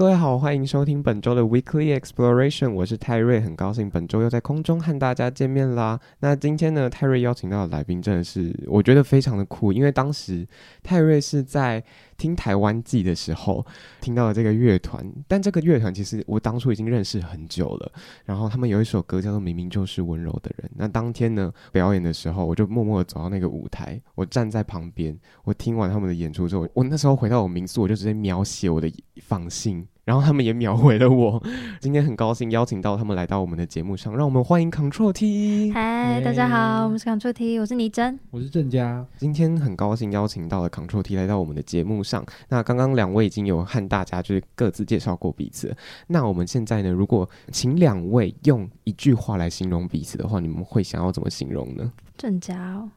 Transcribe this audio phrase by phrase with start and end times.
[0.00, 6.00] 各位好，欢迎收听本周的 Weekly Exploration，我是泰瑞，很高兴本周又在空中和大家见面啦。
[6.20, 10.48] 那今天呢，泰瑞邀请到的来宾真的是我觉得非常的酷，因为当时
[10.82, 11.84] 泰瑞是在
[12.20, 13.64] 听台湾季的时候
[13.98, 17.92] 听到了这个乐团，但这个乐团其实我当初已经认识很久了。
[18.26, 28.92] 然后他们有一首歌叫做《明明就是温柔的人》，那当天呢表演的时候，我就默默的走到那个舞台，我站在旁边，我听完他们的演出之后，我那时候回到我民宿，我就直接描写我的
[29.22, 29.88] 访信。
[30.04, 31.42] 然后他们也秒回了我。
[31.80, 35.70] 今天很高兴邀请到他们来到我们的节目上，让我们欢迎 Control T。
[35.72, 39.06] 嗨，大家好，我们是 Control T，我是倪真，我是郑佳。
[39.18, 42.24] 今天很高兴邀请到了 Control T 来到我们的节目上。
[42.48, 45.76] 那刚刚两位已经有和大家就是各自介绍过彼此。
[46.06, 51.92] 那我们现在呢，如果请两位用一句话来形容彼此的话，你们会想要怎么形容呢？
[52.16, 52.90] 郑佳哦，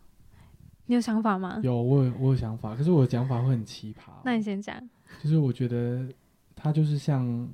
[0.86, 1.60] 你有想法吗？
[1.62, 4.12] 有，我有，我有想法，可是我的讲法会很奇葩。
[4.24, 4.76] 那你先讲。
[5.22, 6.08] 就是我觉得。
[6.64, 7.46] 他就是像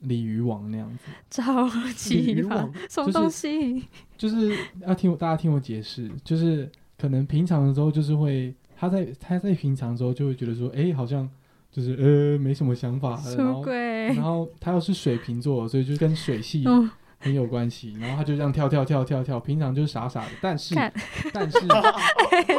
[0.00, 3.82] 鲤鱼王那样子，超奇葩，什么东西？
[4.18, 11.26] 就是要听大家听我解释，就是可能平常的时候就是会，他在他在平常的时候就会觉得说，哎、欸，好像
[11.72, 13.74] 就是呃没什么想法，出轨
[14.08, 16.64] 然后他又是水瓶座，所以就跟水 系。
[17.24, 20.92] 嗯很有关系，然后他就这样跳跳跳跳跳，平常就是傻傻的，但是看
[21.32, 21.58] 但是，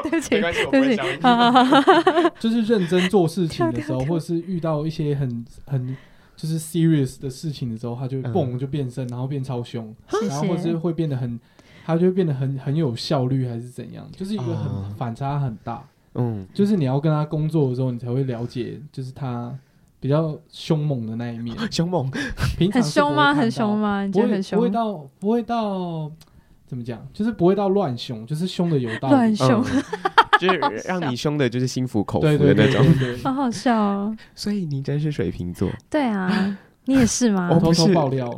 [0.04, 0.96] 对不起，对不起
[2.40, 5.96] 就是认真做事情的时候，或者是遇到一些很很
[6.36, 9.96] 就是 serious 的事情的时候，他就蹦就变身，然后变超凶，
[10.28, 11.40] 然后或是会变得很，
[11.86, 19.56] 他就会变得很很有效率，还是怎样，就是一个很反差很大，嗯，就是你要跟他工作的时候，你才会了解，就是他。
[20.06, 22.08] 比较凶猛的那一面， 凶猛，
[22.60, 23.34] 平常很凶吗？
[23.34, 24.06] 很凶吗？
[24.06, 24.60] 你觉得很凶？
[24.60, 26.12] 不会到，不会到，
[26.68, 27.04] 怎么讲？
[27.12, 29.64] 就是不会到乱凶，就是凶的有道理，乱凶，
[30.40, 32.86] 就是让你凶的，就是心服口服的那种，
[33.24, 34.16] 好好笑哦。
[34.36, 36.56] 所以你真是水瓶座，对啊，
[36.86, 37.50] 你也是吗？
[37.52, 38.32] 我偷偷爆料。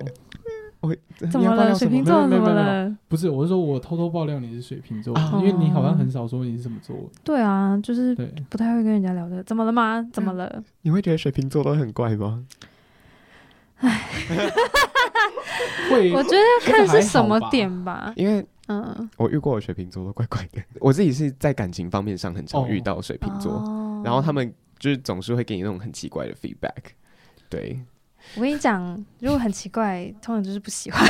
[0.79, 0.95] 我
[1.31, 1.73] 怎么了？
[1.73, 2.95] 水瓶座怎么了？
[3.07, 6.95] 不是，我是说我偷偷爆料你是水瓶座，因为你好像很少说你是什么座。
[7.23, 8.15] 对啊，就是
[8.49, 9.43] 不太会跟人家聊的。
[9.43, 10.07] 怎么了吗？
[10.13, 10.63] 怎么了？
[10.83, 12.45] 你会觉得水瓶座都很怪吗？
[13.77, 14.01] 哎，
[16.13, 18.13] 我觉得要看是什么点吧。
[18.15, 20.61] 因为嗯，我遇过的水瓶座都怪怪的。
[20.79, 26.91] 我自己是在感情方面上很常遇到水瓶座，然后他们就是总是会给你那种很奇怪的 feedback。
[27.49, 27.79] 对。
[28.35, 31.01] 我跟你讲，如果很奇怪，通常就是不喜欢。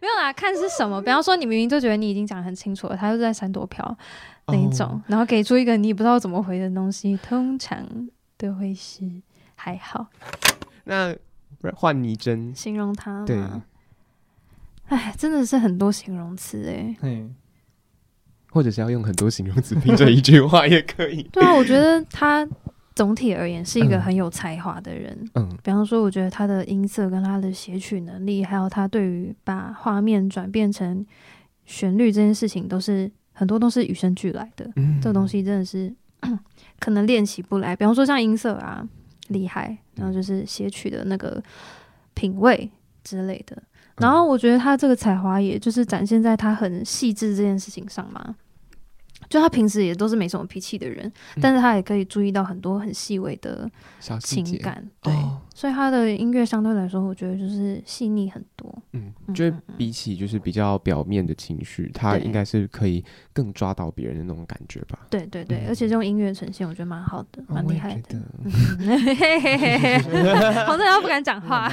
[0.00, 1.00] 没有啦，看是什么。
[1.00, 3.96] 比方说，你明明就觉得你已经讲得很清楚了，他就在闪躲飘
[4.48, 7.86] 那一种，哦、然后给出一个你也不知道怎么回的东西，通常
[8.36, 9.10] 都会是
[9.54, 10.06] 还好。
[10.84, 11.14] 那
[11.74, 13.24] 换你真形容他吗？
[13.26, 13.38] 对，
[14.88, 16.94] 哎，真的是很多形容词哎。
[17.00, 17.26] 嘿
[18.50, 21.22] 或者是要用很多形容词拼成一句话也可以。
[21.24, 22.46] 对啊，我觉得他。
[22.96, 25.16] 总体而言是一个很有才华的人。
[25.34, 31.04] 嗯，比方说，我觉得他的音色跟他的写曲能力，还有他对于把画面转变成
[31.66, 34.68] 旋律这件事情，都是很多都是与生俱来的。
[34.76, 35.94] 嗯，这个东西真的是
[36.80, 37.76] 可能练习不来。
[37.76, 38.82] 比方说像音色啊，
[39.28, 41.40] 厉害，然后就是写曲的那个
[42.14, 42.70] 品味
[43.04, 43.62] 之类的。
[43.98, 48.34] 然后我觉得他这个才华，也就是展现在他很细致这件事情上嘛。
[49.28, 51.06] 就他平时也都是没什么脾气的人，
[51.36, 53.70] 嗯、但是他也可以注意到很多很细微的
[54.20, 58.82] 情感，对，哦、所以他的音乐相对来说，我觉得就是细腻很多。
[58.92, 65.00] 嗯，就比起就是比较表面的情绪，他应该是可可以更抓到别人的那种感觉吧？
[65.10, 68.16] 对对对，嗯、而且这种音乐呈现，我觉得蛮好的，蛮厉害的。
[70.64, 71.68] 好多人不敢讲话，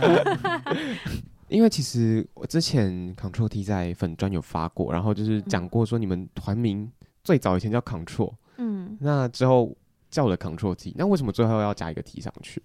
[1.49, 6.91] 因为其实我之前 Control T 在粉专有发过，然后就是讲过说你们团名。
[7.23, 9.75] 最早以前叫 Control，嗯，那之后
[10.09, 12.61] 叫了 Control T，那为什么最后要加一个 T 上去？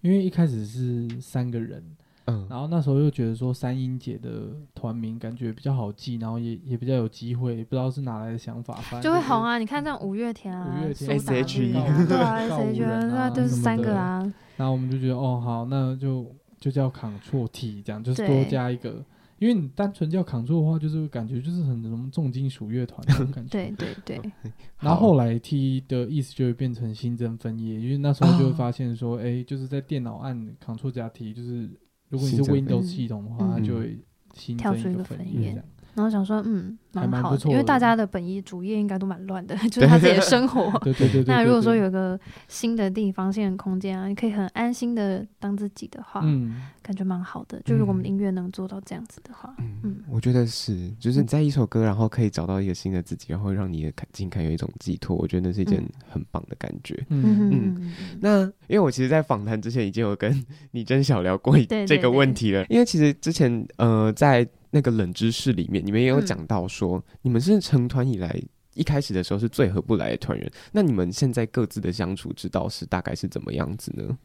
[0.00, 1.84] 因为一开始是三个人，
[2.26, 9.58] 嗯，然后那时候又觉得说三英姐的团名感觉比较好记，然后也也比较有机会，不知道是哪来的想法，反正就会红啊！
[9.58, 11.72] 你看这样五月天啊，五月天 S H E，
[12.06, 14.20] 对啊，S H E，那都是三个啊。
[14.56, 16.34] 然后我们就觉得哦好，那就。
[16.60, 19.04] 就叫 Ctrl T，这样就是多加一个。
[19.38, 23.50] 因为你单纯叫 Ctrl 的话，就是感觉就是很什么重金属乐团那种感觉。
[23.52, 24.32] 对对对。
[24.80, 31.68] 然后后来 T 的意思就会变成新增分页，因为那时候就会发现说，哎、哦欸，就是在电脑按 Ctrl 加 T，就是
[32.08, 33.98] 如果你是 Windows 系统的话，它就会
[34.34, 35.62] 新增一个分页。
[35.94, 40.70] 然后想说，嗯，蛮好的，因为大家的本意主业应该都蛮乱的，就是他自己的生活。
[40.82, 41.34] 对对对，对。
[41.34, 42.18] 那如果说有个
[42.48, 47.60] 新的地方、新的空间啊，你可以很安心的当自己的话，嗯，感觉蛮好的。
[47.64, 56.94] 就如果我们音乐能做到这样子的话，嗯，嗯我觉得是，就是你在一首歌，然后可以找到一个新的自己，然后让你的情感有一种寄托，我觉得那是一件很棒的感觉。
[57.08, 57.92] 嗯嗯，嗯。
[58.20, 61.56] 那因为我其实，在访谈之前已经有跟 你真小聊过
[61.86, 64.46] 这个问题了，因为其实之前呃在。
[64.74, 68.40] 那个冷知识里面，你们也有讲到说，嗯、你们是成团以来
[68.74, 70.52] 一开始的时候是最合不来的团员。
[70.72, 74.18] 那你们现在各自的相处之道是大概是怎么样子呢？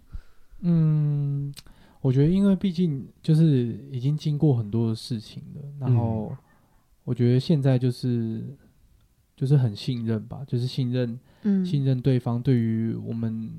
[0.62, 1.54] 嗯，
[2.02, 6.36] 我觉得因为毕竟就是已经经过很多的事情了，然后
[7.04, 8.44] 我觉得现在就是
[9.36, 13.50] 就是很信任吧，就是信任，嗯，信任对方对于我们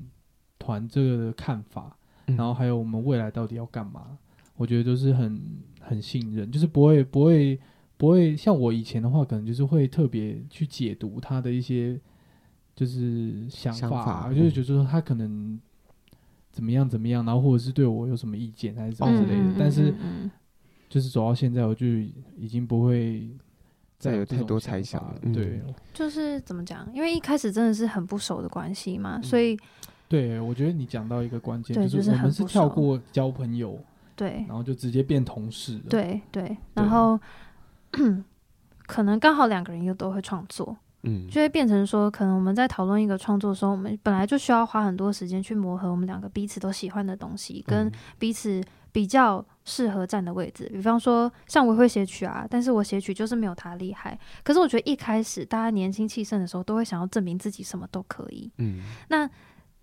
[0.59, 4.17] 团这个的看法，然后还有我们未来到底要干嘛。
[4.57, 5.41] 我觉得都是很
[5.79, 7.59] 很信任，就是不会不会
[8.01, 12.01] 不会像我以前的话，可能就是会特别去解读他的一些
[12.75, 15.61] 就是想法，想法就是觉得说他可能
[16.51, 19.43] 怎么样怎么样，然后或者是对我有什么意见还是什么之类的。
[19.43, 19.93] 嗯、但是
[20.89, 23.29] 就是走到现在，我就已经不会
[23.99, 25.15] 再有太多猜想了。
[25.31, 25.61] 对，
[25.93, 26.91] 就是怎么讲？
[26.95, 29.59] 因为一开始真的是很不熟的关系嘛，所以、嗯、
[30.07, 33.79] 对我觉得你讲到一个关键，就是我们是跳过交朋友。
[34.15, 35.83] 对，然后就直接变同事了。
[35.87, 37.19] 对对，然后
[38.87, 48.61] 可能刚好两个人又都会创作，嗯，就会变成说，可能我们在讨论一个创作的时候，我们本来就需要花很多时间去磨合我们两个彼此都喜欢的东西，跟彼此
[48.91, 50.69] 比较适合站的位置。
[50.73, 54.19] 比方说，像我会写曲啊，但是我写曲就是没有他厉害。
[54.43, 58.51] 可是我觉得一开始大家年轻气盛的时候，都会想要证明自己什么都可以。
[58.57, 59.29] 嗯，那。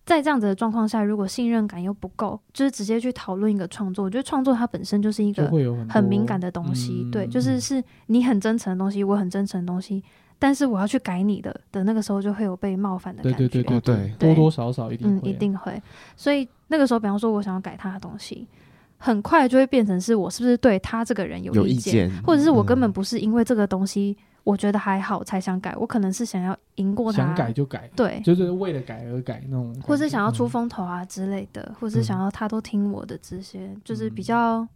[0.09, 5.47] 在这样子的状况下，如果信任感又不够，就是直接去讨论一个创作，我觉得创作它本身就是一个
[5.87, 10.03] 很敏感的东西，对，就是是你很真诚的东西，我很真诚的东西，
[10.39, 15.83] 但是我要去改你的的那个时候，就会有被冒犯的感觉，对对对对对，多多少少一定会，嗯，一定会。
[16.17, 18.49] 所以那个时候，比方说我想要改他的东西，
[18.97, 24.17] 很快就会变成是我是不是对他这个人有意见，或者是我根本不是因为这个东西。
[24.45, 25.75] 我觉得还好，才想改。
[25.77, 34.67] 我可能是想要赢过他，想改就改，对，就是为了改而改那种，或是想要出风头啊之类的，嗯、或是想要他都听我的这些，嗯、就是比较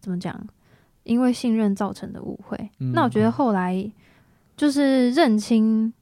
[0.00, 0.38] 怎么讲？
[1.04, 2.56] 因为信任造成的误会。
[2.78, 3.90] 嗯、那我觉得后来
[4.56, 5.92] 就是认清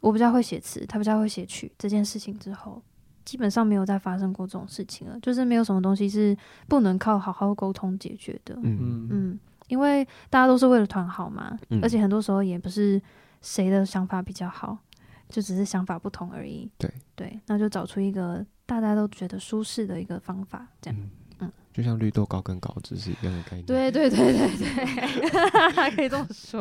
[0.00, 2.82] 我比较会写词，他比较会写曲这件事情之后，
[3.24, 5.18] 基本上没有再发生过这种事情了。
[5.20, 6.36] 就是没有什么东西是
[6.66, 8.58] 不能靠好好沟通解决的。
[8.62, 9.38] 嗯嗯。
[9.62, 13.00] 嗯因为大家都是为了团好嘛，嗯、而且很多时候也不是
[13.40, 14.76] 谁的想法比较好，
[15.28, 16.70] 就只是想法不同而已。
[16.78, 21.00] 对对，那就找出一个大家都觉得舒适的一个方法，这样。
[21.00, 21.10] 嗯
[21.72, 23.64] 就像绿豆糕跟高脂是一样的概念。
[23.64, 26.60] 对对对对对， 可以这么说，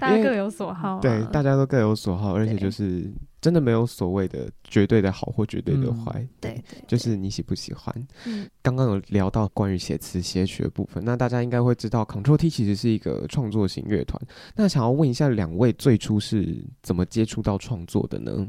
[0.00, 0.98] 大家各有所好。
[1.00, 6.26] 对，大家都各有所好，而且就是真的没有所谓的绝对的好或绝对的坏。
[6.40, 7.94] 对，就是你喜不喜欢。
[8.24, 14.20] 嗯，刚刚有聊到关于写词写曲的部分，那大家应该会知道，Control T 其实是一个创作型乐团。
[14.56, 18.48] 那想要问一下，两位最初是怎么接触到创作的呢？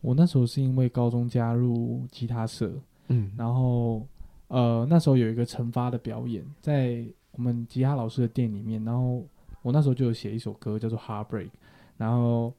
[0.00, 2.72] 我那时候是因为高中加入吉他社，
[3.06, 4.04] 嗯，然后。
[4.50, 9.24] 呃，那时候有一个惩罚的表演，在我们吉他老师的店里面，然后
[9.62, 11.44] 我那时候就有写一首歌叫做《Heartbreak》，
[11.96, 12.52] 然后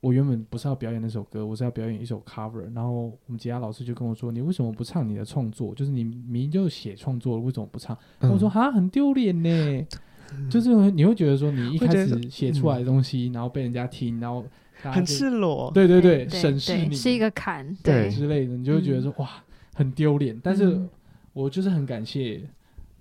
[0.00, 5.72] 我原本不是要表演那首歌，我是要表演一首 cover，然后我们吉他老师就跟我说：“你为什么不唱你的创作？
[5.72, 9.86] 就是你明明就写创作了，为什么不唱？”嗯、我说：“哈，很丢脸呢。
[10.34, 14.44] 嗯”就是你会觉得说，你一开始写出来的东西，然后被人家听，然后
[14.82, 19.28] 很赤裸，对对对，审视你是一个坎，对，对之类的，你就会觉得说：“哇，
[19.74, 20.88] 很丢脸。”但是。
[21.32, 22.42] 嗯我就是很感谢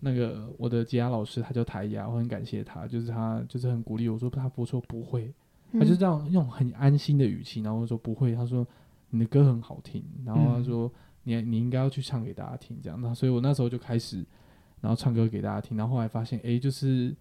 [0.01, 5.33] 那个我的吉他老师，他叫台雅，我很感谢他，就是他就是很鼓励我说他不错不会，
[5.73, 8.65] 他就这样用很安心的语气，然后说不会，他说
[9.09, 10.89] 你的歌很好听，然后他说
[11.23, 14.23] 你你应该要去唱给大家听这样，那所以我那时候就开始
[14.79, 17.11] 然后唱歌给大家听，然后后来发现哎、欸、就是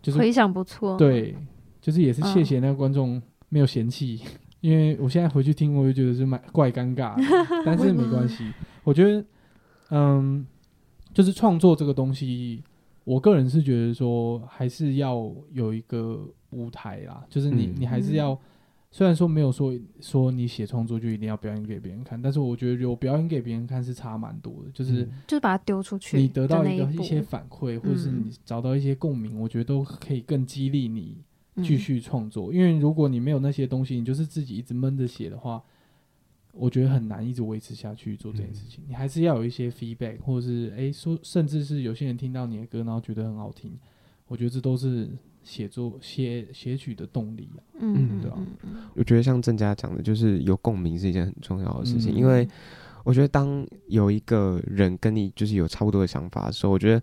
[0.00, 1.36] 就是回响不错，对，
[1.82, 4.26] 就是也是谢谢那个观众没有嫌弃，哦、
[4.62, 7.22] 因为我现在回去听我就觉得是蛮怪尴尬的，
[7.64, 8.50] 但是没关系，
[8.82, 9.22] 我觉得。
[9.96, 10.44] 嗯，
[11.12, 12.60] 就是创作这个东西，
[13.04, 17.24] 我个人是觉得说，还是要有一个舞台啦。
[17.30, 18.36] 就是你，嗯、你还是要
[18.90, 31.18] 虽然说没有说说你写创作就一定要表演给别人看，但是我觉得有表演给别人看是差蛮多的，就是、嗯、就是把它丢出去，你得到一个一些反馈，或者是你找到一些共鸣，我觉得都可以更激励你
[31.62, 32.52] 继续创作。
[32.52, 35.62] 嗯、因为如果你没有那些东西，你就是自己一直闷着写的话，
[36.54, 38.82] 我觉得很难一直维持下去做这件事情。
[38.84, 43.72] 嗯、你还是要有一些 feedback，或者是哎说，甚至是有些人听到你的歌，然后觉得很好听，
[44.28, 45.08] 我觉得这都是。
[45.44, 47.46] 写作写写曲的动力，
[47.78, 48.38] 嗯，对啊？
[48.94, 52.48] 我觉得像郑家讲的，就是有共鸣是一件很重要的事情，嗯、因为
[53.04, 57.02] 我觉得当有一个人跟你就是有差不多的想法的时候，我觉得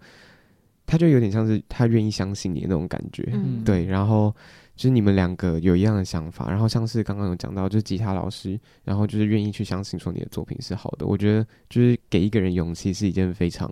[0.88, 3.86] 他就有点像是他愿意相信你的那种感觉，嗯、对。
[3.86, 4.36] 然后
[4.82, 13.72] 就是你们两个有一样的想法，然后像是刚刚有讲到，就是吉他老师，然后就是愿意去相信说你的作品是好的，我觉得就是给一个人勇气是一件非常。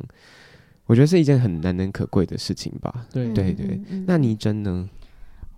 [0.86, 3.08] 我觉得是一件很难能可贵的事情吧。
[3.12, 4.88] 对对对，那倪真呢？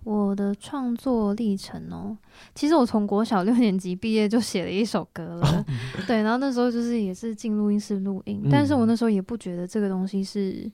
[0.04, 2.16] 我的创作历程哦，
[2.54, 5.66] 其实我从国小六年级毕业就写了一首歌了。
[6.06, 10.66] 对，然后那时候就是也是进录音室录音，但是我那时候也不觉得这个东西是。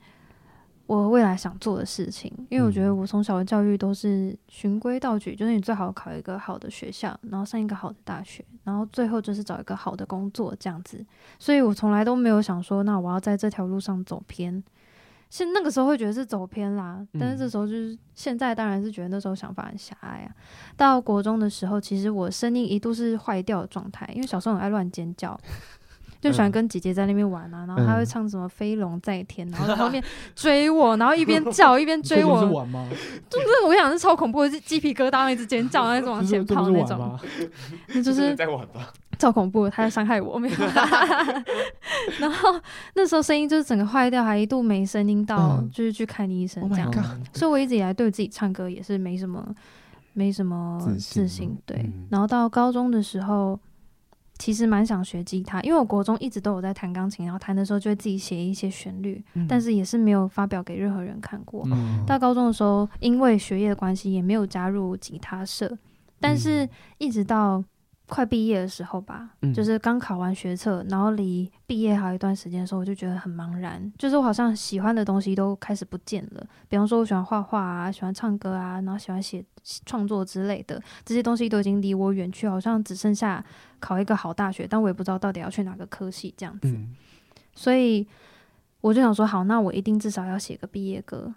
[0.89, 11.05] 我未来想做的事情，因为我觉得我从小的教育都是循规蹈矩，就是你最好考一个好的学校，然后上一个好的大学，然后最后就是找一个好的工作这样子。
[11.39, 14.65] 所以我从来都没有想说，那我要在这条路上走偏。
[15.29, 20.33] 现那个时候会觉得是走偏啦，但是这时候就是现在当然是觉得那时候想法很狭隘啊。
[20.75, 25.39] 到国中的时候，其实我声音一度是坏掉的状态，因为小时候很爱乱尖叫。
[26.21, 30.03] 就喜欢跟姐姐在那边玩啊，然后她会唱什么《飞龙在天》，然后在后面
[30.35, 32.41] 追我，然后一边叫一边追 我。
[32.41, 32.89] 是玩吗？
[33.31, 37.19] 就是我想是超恐怖的，是鸡皮疙瘩，一直尖叫，那种往前跑那种。
[37.95, 38.93] 那就是在玩吧？
[39.19, 40.57] 超恐怖，他在伤害我，没有。
[42.21, 42.61] 然后
[42.95, 46.93] 那时候声音就是整个坏掉，还一度没声音到，就是去看医生这样。
[47.33, 49.45] 所以我一直以来对自己唱歌也是没什么，
[50.13, 51.57] 没什么自信。
[51.67, 53.59] 对，然后到高中的时候。
[54.39, 61.63] 其实蛮想学吉他，因为我国中一直都有在弹钢琴，然后弹的时候就会自己写一些旋律，嗯、但是也是没有发表给任何人看过。
[61.67, 65.77] 嗯、到高中的时候，因为学业的关系，也没有加入吉他社，
[66.21, 66.69] 但是
[66.99, 67.63] 一直到。
[68.11, 76.43] 快毕业的时候吧，嗯、就是刚考完学测，然后离毕业还有一段时间的时候，我就觉得很茫然，就是我好像喜欢的东西都开始不见了。
[76.71, 79.45] 比方说，我喜欢画画啊，喜欢唱歌啊，然后喜欢写
[79.85, 83.45] 创作之类的，这些东西都已经离我远去，好像只剩下
[83.81, 86.69] 考一个好大学，但我也不知道到底要去哪个科系这样子。
[86.69, 86.95] 嗯、
[87.55, 88.07] 所以
[88.81, 91.35] 我就想说，好，那我一定至少要写个毕业歌。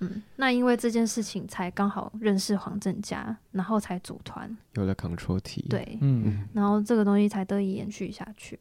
[0.00, 8.58] 嗯，那因为这件事情才刚好认识黄振佳，然后才组团，有了 Control T，对，嗯，然后这个东西才得以延续下去。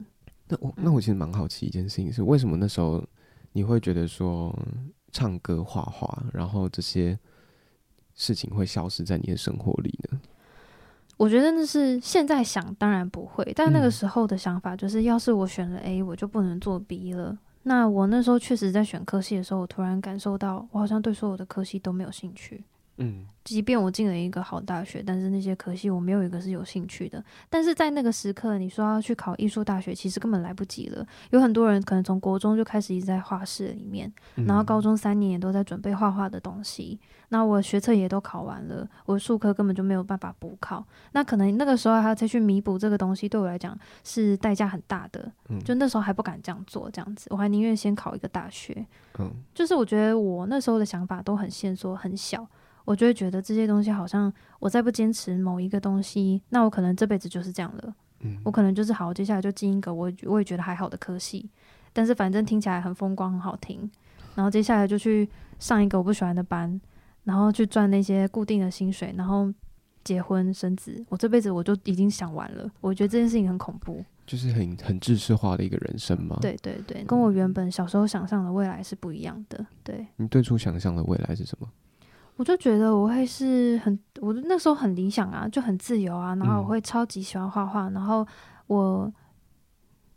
[0.48, 3.04] 那我那我其实蛮好奇一件事情是，为什么那时候
[3.54, 4.56] 你会觉得说
[5.12, 7.18] 唱歌、画画，然后这些
[8.14, 10.22] 事情会消失在你的生活里呢？
[11.22, 17.38] 我觉得那是现在想当然不会，但那个时候的想法就是，要是我选了 A，我就不能做 B 了。
[17.62, 22.64] 那我那时候确实在选科系的时候，我突然感受到，我好像对所有的科系都没有兴趣。
[23.02, 27.24] 嗯，即便我进了一个好大学，但是那些科系我没有一个是有兴趣的。
[27.50, 31.06] 但是在那个时刻，你说要去考艺术大学，其实根本来不及了。
[31.32, 37.00] 有很多人可能从国中就开始一直在画室里面，然后高中三年也都在准备画画的东西。
[37.30, 40.86] 那我学测也都考完了，我数科根本就没有办法补考。
[41.14, 45.32] 那可能那个时候还要再去弥补这个东西，对我来讲是代价很大的。
[45.64, 48.86] 就那时候还不敢这样做，这样子，我还宁愿先考一个大学。
[49.18, 52.46] 嗯就是我觉得我那时候的想法都很限缩，很小。
[52.92, 57.96] 我就会觉得这些东西好像我再不坚持某一个东西，那我可能这辈子就是这样了。
[58.20, 61.50] 嗯，我可能就是好，接下来就进一个我我也觉得还好的科系，
[61.94, 63.90] 但是反正听起来很风光很好听，
[64.36, 66.80] 然后接下来就去上一个我不喜欢的班，
[67.24, 69.50] 然后去赚那些固定的薪水，然后
[70.04, 71.02] 结婚生子。
[71.08, 76.38] 我这辈子我就已经想完了，我觉得这件事情很恐怖，就是很很制式化的一个人生嘛。
[76.42, 79.66] 对对对，跟我原本小时候想象的未来是不一样的。
[79.82, 81.70] 对，你最初想象的未来是什么？
[82.42, 88.28] 我就觉得我会是很，我那时候很理想啊，就很自由啊，然后我会超级喜欢画画，嗯、然后
[88.66, 89.14] 我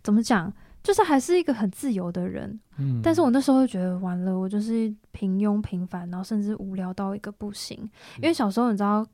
[0.02, 0.50] 怎么讲，
[0.82, 2.58] 就是还是一个很自由的人。
[2.78, 7.78] 嗯，但是我那时候会觉得完了，我就是平庸平凡，然后甚至无聊到一个不行。
[8.16, 9.06] 因为小时候你知道，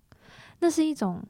[0.61, 1.21] 那是一种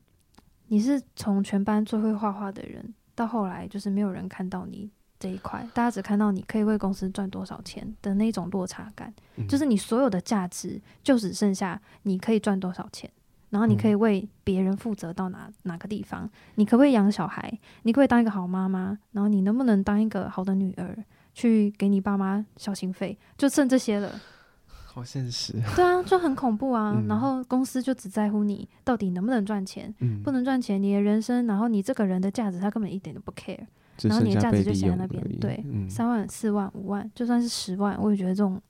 [0.67, 4.91] 你是从全班最会画画的人，到后来就是没有人看到你。
[5.21, 13.09] 这一块，大家只看到你可以为公司赚多少钱的那种落差感，嗯、就是你所有的价值就只剩下你可以赚多少钱，
[13.51, 20.97] 然后你可以为别人负责到哪哪个地方，你可不可以养小孩，你可不可以当一个好妈妈，然后你能不能当一个好的女儿，
[21.35, 24.19] 去给你爸妈孝心费，就剩这些了。
[24.93, 25.53] 好现实。
[25.77, 26.95] 对啊，就很恐怖啊。
[26.97, 33.67] 嗯、然后公司就只在乎你到底能不能赚钱，嗯、不能赚钱，你的人生，然后你这个人的价值，他根本一点都不 care。
[34.09, 38.61] 然后你的价值就写在那边，对，嗯、三万、四万、五万，就算是十万，我也觉得这种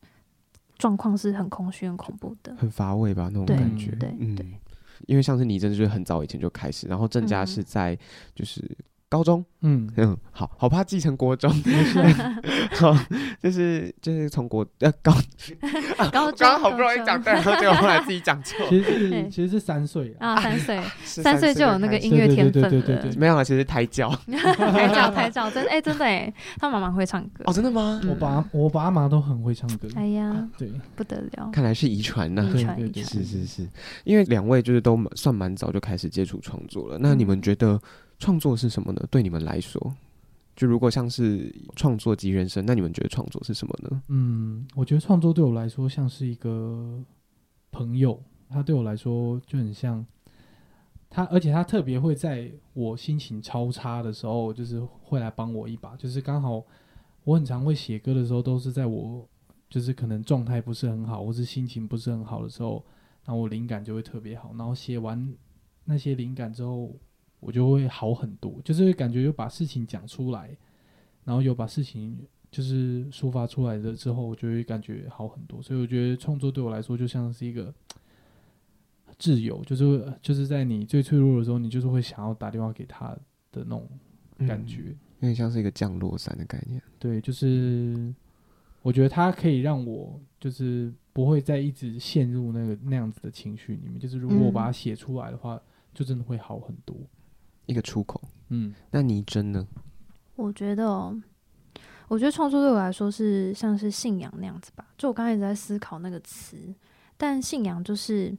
[0.76, 3.30] 状况是很空虚、很恐怖的，很乏味吧？
[3.32, 4.14] 那种感觉，对。
[5.06, 7.99] 因为像是你，真的就是很早以前就开始，然后郑家是在
[8.34, 8.76] 就是。
[9.11, 9.90] 高中，嗯。
[9.97, 11.52] 嗯，好好怕继承国中，
[12.79, 12.97] 好，
[13.43, 15.12] 就是就是从国呃高
[15.99, 24.09] 高，刚刚好不容易讲对，然后结果后来自己讲错，其实是其实是三岁啊，三岁，三岁就有那个音乐天分了，没有啊，其实胎教，
[24.57, 27.43] 胎教胎教，真的哎真的哎，他妈妈会唱歌。
[27.47, 28.00] 哦，真的吗？
[28.09, 33.69] 我爸我爸妈都很会唱歌，哎呀，对，不得了，看来是遗传呐，遗传遗传，是是是，
[34.05, 37.81] 因为两位就是都算蛮早就开始接触创作了，那你们觉得？
[38.21, 39.05] 创作是什么呢？
[39.11, 39.97] 对你们来说，
[40.55, 44.03] 就如果像是创作即人生，那你们觉得创作是什么呢？
[44.09, 47.03] 嗯，我觉得创作对我来说像是一个
[47.73, 50.05] 朋友，他对我来说就很像
[51.09, 55.97] 他，而且他特别会在我心情超差的时候，就是会来帮我一把。
[55.97, 56.62] 就是刚好
[57.25, 59.27] 我很常会写歌的时候，都是在我
[59.71, 62.85] 就是可能状态不是很好，或是心情不是很好的时候，
[63.25, 65.35] 然后我灵感就会特别好，然后写完
[65.85, 66.95] 那些灵感之后。
[67.40, 70.56] 我就会好很多，就是感觉有把事情讲出来，
[71.25, 72.16] 然后有把事情
[72.50, 75.62] 就是抒发出来的之后，我就会感觉好很多。
[75.62, 77.75] 所以我觉得创作对我来说就像是一个
[79.18, 83.09] 自由，就是就是在你最脆弱的时候，你就是会想要打电话给他
[83.52, 83.88] 的那种
[84.47, 86.80] 感觉，嗯，有点像是一个降落伞的概念。
[86.99, 88.14] 对，就是
[88.82, 93.99] 我觉得它可以让我就是不会再一直陷入那个那样子的情绪里面。
[93.99, 95.62] 就是如果我把它写出来的话，嗯，
[95.94, 96.97] 就真的会好很多。
[97.67, 99.67] 一个出口，嗯，那你真呢？
[100.37, 101.14] 我觉得哦，
[102.09, 104.87] 我觉得创作对我来说是像是信仰那样子吧。
[104.97, 106.75] 就我刚才一直在思考那个词，
[107.17, 108.37] 但信仰就是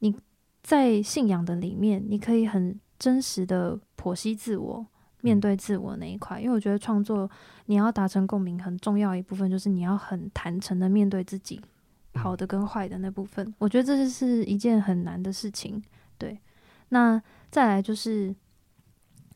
[0.00, 0.14] 你
[0.62, 4.86] 在信仰的里面，你可以很真实的剖析自我，
[5.22, 6.40] 面对自我那一块。
[6.40, 7.28] 嗯，因为我觉得创作
[7.66, 11.60] 你要达成共鸣，很重要一部分就是你要很坦诚的面对自己，
[12.14, 13.54] 好的跟坏的那部分。
[13.58, 15.82] 我觉得这是一件很难的事情。
[16.18, 16.38] 对，
[16.90, 17.20] 那。
[17.50, 18.34] 再来就是，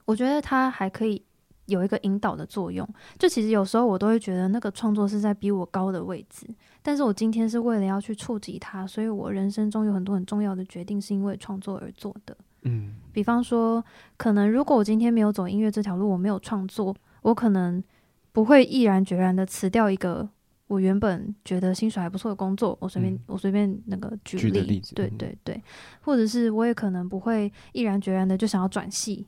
[0.05, 1.23] 我觉得它还可以
[1.67, 2.87] 有一个引导的作用。
[3.19, 6.47] 就其实有时候我都会觉得那个创作是在比我高的位置，
[6.83, 12.37] 但是我今天是为了要去触及它，所以我人生中有很多很重要的决定是因为创作而做的。
[12.63, 13.85] 嗯，比方说，
[14.17, 17.83] 可能如果我今天没有走音乐这条路，我没有创作，我可能
[18.31, 20.29] 不会毅然决然的辞掉一个。
[20.73, 25.63] 我原本觉得薪水还不错的工作，我随便、嗯、我随便那个举例，举例子对对对，
[26.01, 29.27] 或者是我也可能不会毅然决然的就想要转系，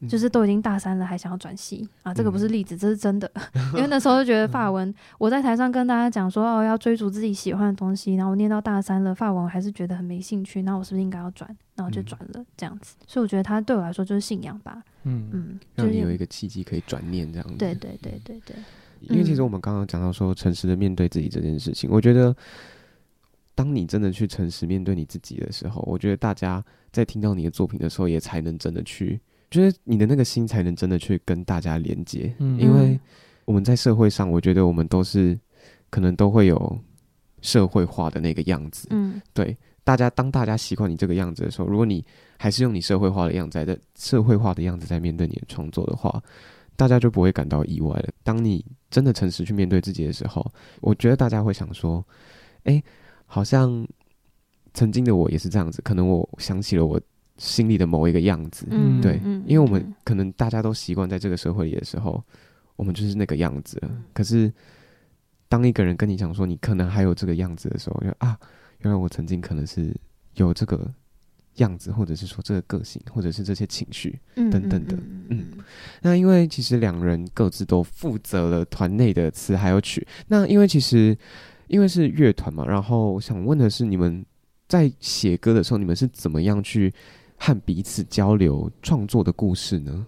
[0.00, 11.48] 嗯、就是都已经大三了还想要转系啊，这个不是例子，这是真的，嗯、 因为那时候就觉得法文，我在台上跟大家讲说哦要追逐自己喜欢的东西，然后我念到大三了，法文我还是觉得很没兴趣，那我是不是应该要转？
[11.76, 18.56] 然后就转了这样子，所以我觉得他对我来说就是信仰吧，嗯嗯，让你有一个契机可以转念这样子，对对对对对。
[19.02, 22.34] 因为其实我们刚刚讲到说，诚实的面对自己这件事情，我觉得，
[23.54, 32.34] 当你真的去诚实面对你自己的时候，我觉得大家在听到你的作品的时候，也才能真的去，就是你的那个心才能真的去跟大家连接。
[32.38, 32.98] 嗯，因为
[33.44, 35.38] 我们在社会上，我觉得我们都是
[35.90, 36.78] 可能都会有
[37.42, 38.86] 社会化的那个样子。
[38.90, 42.04] 嗯，对，大家当大家习惯你这个样子的时候，如果你
[42.38, 46.22] 还是用你社会化的样子在社会化的样子在面对你的创作的话，
[46.76, 48.08] 大家就不会感到意外了。
[48.22, 50.44] 当你真的诚实去面对自己的时候，
[50.80, 52.04] 我觉得大家会想说
[52.64, 52.82] ：“哎，
[53.24, 53.86] 好像
[54.74, 57.00] 曾经的我也是这样子。”可能我想起了我
[57.36, 62.22] 心里的某一个样子，嗯，对，因为我们可能大家都习惯在这个社会里的时候，
[62.76, 63.90] 我们就是那个样子了。
[64.12, 64.52] 可是，
[65.48, 68.38] 当一个人跟你讲说你可能还有这个样子的时候，就啊，
[68.80, 69.94] 原来我曾经可能是
[70.34, 70.92] 有这个。
[71.56, 75.46] 样子，或者是说这个个性，或者是这些情绪等等的，嗯，嗯，
[76.00, 80.06] 那因为其实两人各自都负责了团内的词还有曲。
[80.28, 81.16] 那因为其实
[81.66, 84.24] 因为是乐团嘛，然后想问的是，你们
[84.68, 86.92] 在写歌的时候，你们是怎么样去
[87.36, 90.06] 和彼此交流创作的故事呢？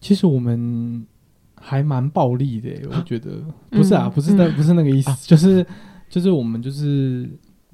[0.00, 1.06] 其实我们
[1.54, 5.64] 还蛮暴力的，我觉得不是啊，不是那不是那个意思，就是
[6.08, 7.30] 就是我们就是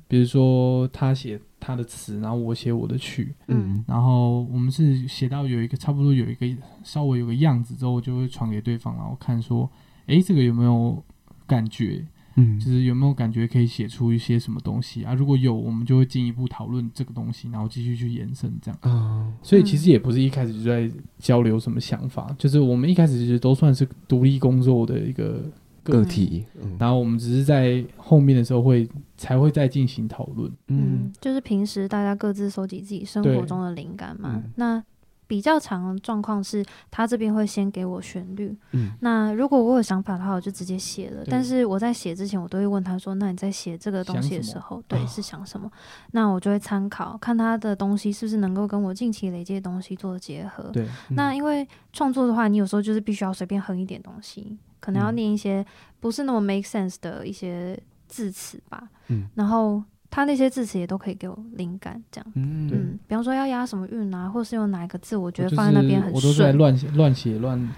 [0.09, 1.41] 比如说他写。
[1.59, 6.47] 他的词，然后我写我的曲，嗯，然后我们是写到有一个差不多有一个
[6.83, 9.71] 稍微有个样子之后，我就会传给对方，然后看说，
[10.07, 11.03] 哎，这个有没有
[11.47, 12.07] 感觉？
[12.39, 15.15] 嗯，就是有没有感觉可以写出一些什么东西啊？
[15.15, 18.79] 如果有，我们就会进一步讨论这个东西，然后继续去延伸这样。
[18.83, 25.51] 啊，所以其实也不是一开始就在交流什么想法，就是我们一开始其实都算是独立工作的一个
[25.93, 26.45] 个体，
[26.79, 30.53] 然后我们只是在后面的时候会才会再进行讨论。
[30.69, 34.43] 嗯，就是平时大家各自收集自己生活中的灵感嘛。
[34.57, 34.83] 那
[35.29, 38.57] 比较常的状况是，他这边会先给我旋律。
[38.71, 41.25] 嗯，那如果我有想法的话，我就直接写了。
[41.27, 45.69] 但是我在写之前，我都会问他说：“那你在写这个东西的时候，对，是想什么？”
[46.13, 50.71] 那我就会参考，看他的东西是不是能够跟我近期累积的东西做结合。
[50.73, 55.67] 对，那因为创作的话，你有时候就是必须要随便哼一点东西，可能要念一些
[55.99, 58.89] 不是那么 make sense 的一些字词吧。
[59.09, 59.83] 嗯，然后。
[60.09, 66.15] 他那些字词也都可以给我灵感，这样，嗯，嗯，比方说要押什么韵啊，或是用哪一个字，我觉得放在那边很顺。
[66.15, 67.69] 我都在乱写乱写乱，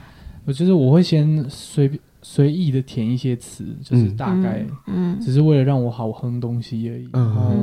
[0.44, 1.90] 我就是我会先随
[2.22, 7.08] 随意的填一些词，就是大概，嗯，只是为了让我好哼东西而已。
[7.14, 7.54] 嗯，然后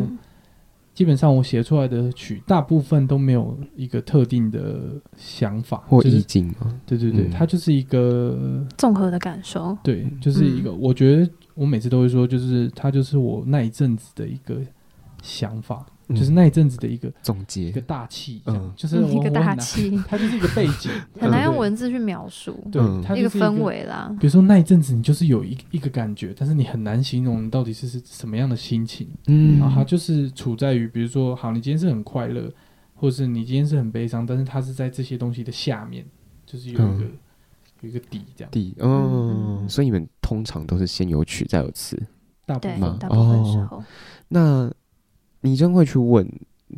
[0.95, 6.81] 基本上我写出来的曲，大部分都没有一个特定的想法或意境嘛。
[6.87, 9.77] 对对对，它就是一个综合的感受。
[9.83, 11.29] 对，就是一个，我觉得。
[11.55, 14.59] 我每次都会说，就是它就是我那一阵子的一个
[15.23, 24.15] 想法，嗯、就是那一阵子的一个总结，一个大气，嗯，就是一个大气，它就是一个背景， 很难用文字去描述，对，它是一个氛围啦。
[24.19, 32.51] 比如说那一阵子，你就是有一一个感觉，但是你很难形容你到底是是什么样的心情，嗯，然后它就是处在于，比如说，好，你今天是很快乐，
[32.93, 36.05] 或者是你今天是很悲伤，但是它是在这些东西的下面，
[36.45, 37.03] 就是有一个。
[37.05, 37.11] 嗯。
[37.81, 38.49] 有一个底，这样。
[38.51, 42.01] 底，嗯，所以你们通常都是先有曲再有词，
[42.45, 42.97] 大部分。
[42.97, 43.83] 大部分时候。
[44.29, 44.71] 那
[45.45, 46.27] 你真会去问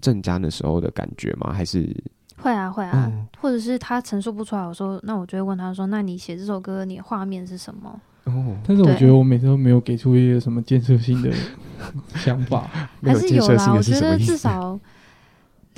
[0.01, 1.51] 郑家那时候的感觉吗？
[1.53, 1.95] 还是
[2.37, 7.99] 会啊会啊，或者是他陈述不出来，我说那我就会问他说，那你写这首歌，你画面是什么？
[8.25, 11.31] 哦，但是我觉得我每次都没有给出一个什么建设性的
[12.15, 12.69] 想法，
[13.01, 14.79] 还是有啦，我觉得至少。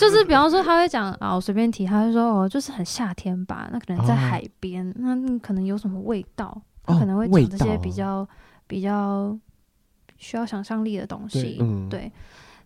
[0.00, 8.28] 就是比方说他会讲啊，我随便提，他会说哦，就是很夏天吧，那可能在海边，哦、那可能有什么味道，他可能会讲这些比较、哦、
[8.66, 9.38] 比较
[10.22, 11.58] 需要想象力的东西，
[11.90, 12.10] 对。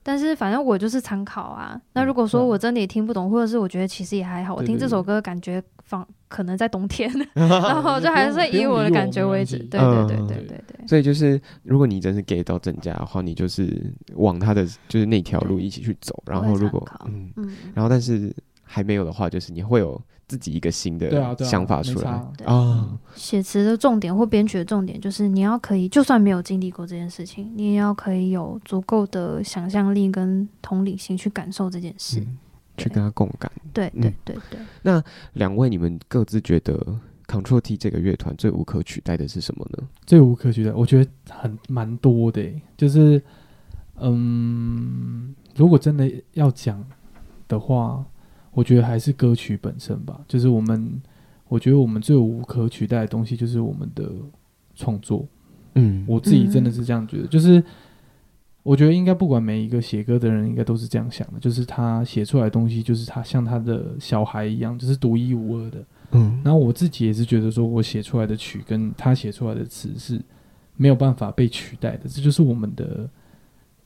[0.02, 1.80] 但是反正我就是参考啊。
[1.94, 9.56] 那如果说我真的也听不懂，或者是我觉得其实也还好，我听这首歌感觉仿可能在冬天， 然后就还是以我的感觉为主。
[9.56, 10.86] 对对对对对对。
[10.86, 16.22] 所以就是，如果你真是 get 到郑家的话，你就是往他的就是那条路一起去走。
[16.26, 18.32] 然后如果嗯嗯，然后但是
[18.66, 19.98] 还没有的话，就是你会有。
[20.28, 22.10] 自己一个新的想法出来
[22.44, 22.98] 啊！
[23.14, 32.38] 写词的重点或编曲的重点，就是你要可以，就算没有经历过这件事情，你也要可以有足够的想象力跟同理心去感受这件事，嗯、
[32.76, 33.48] 去跟他共感。
[33.72, 34.58] 对对对对。
[34.82, 35.00] 那
[35.34, 36.74] 两位，你们各自觉得
[37.28, 39.86] Control T 这个乐团最无可取代的是什么呢？
[40.06, 42.42] 最无可取代，我觉得很蛮多的，
[42.76, 43.22] 就是
[44.00, 46.84] 嗯，如果真的要讲
[47.46, 48.04] 的话。
[48.56, 50.98] 我觉得还是歌曲本身吧，就是我们，
[51.46, 54.10] 我觉得我们最无可取代的东西就是我们的
[54.74, 55.28] 创作。
[55.74, 57.62] 嗯，我自己真的是这样觉得，就是
[58.62, 65.84] 我觉得应该不管每一个写歌的人，应该都是这样想的，就是他写出来的东西，就是他像他的小孩一样，就是独一无二的。
[66.12, 70.18] 嗯，然后我自己也是觉得说，我写出来的曲跟他写出来的词是
[70.76, 73.06] 没有办法被取代的，这就是我们的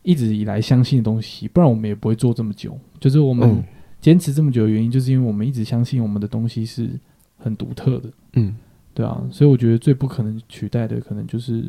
[0.04, 2.78] 一直以来相信的东西，不然我们也不会做这么久。
[3.00, 3.50] 就是我们。
[3.50, 3.64] 嗯
[4.00, 6.90] 坚持这么久的原因，就是因为我们一直相信我们的东西是
[7.38, 8.10] 很独特的。
[8.34, 8.56] 嗯，
[8.94, 11.64] 对啊，所以我觉得最不可能取代的，可能就是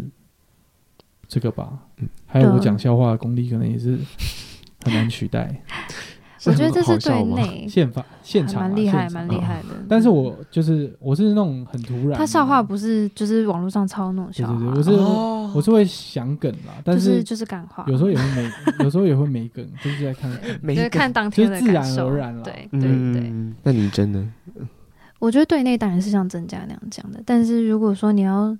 [1.27, 1.79] 这个吧。
[1.97, 3.97] 嗯，还有我讲笑话的功力，可能也是
[4.83, 5.63] 很难取代。
[6.45, 7.67] 我觉得这是对内。
[7.67, 9.69] 现法 现场蛮厉害，蛮厉害的。
[9.87, 18.51] 但是我就是我是那种很突然，他笑话不是就是网络上抄那种笑话，对对对，我是我是会想梗啦，但是就是感化，有时候也会没，
[18.83, 20.31] 有时候也会没梗，就是在看，
[20.67, 22.43] 就是看当天的自然而然了。
[22.43, 24.25] 对对对，那你真的？
[25.19, 28.57] 我觉得对内当然是像郑家那样讲的，但是如果说你要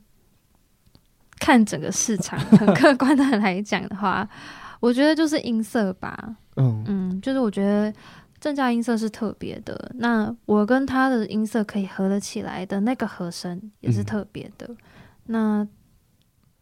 [1.40, 4.28] 看整个市场，很客观的来讲的话，
[4.82, 6.36] 我觉得就是音色吧。
[6.58, 7.94] 嗯嗯，就是我觉得
[8.42, 14.68] 正价音色是特别的，那我跟他的音色可以合得起来的那个和声也是特别的。
[14.68, 14.78] 嗯、
[15.28, 15.68] 那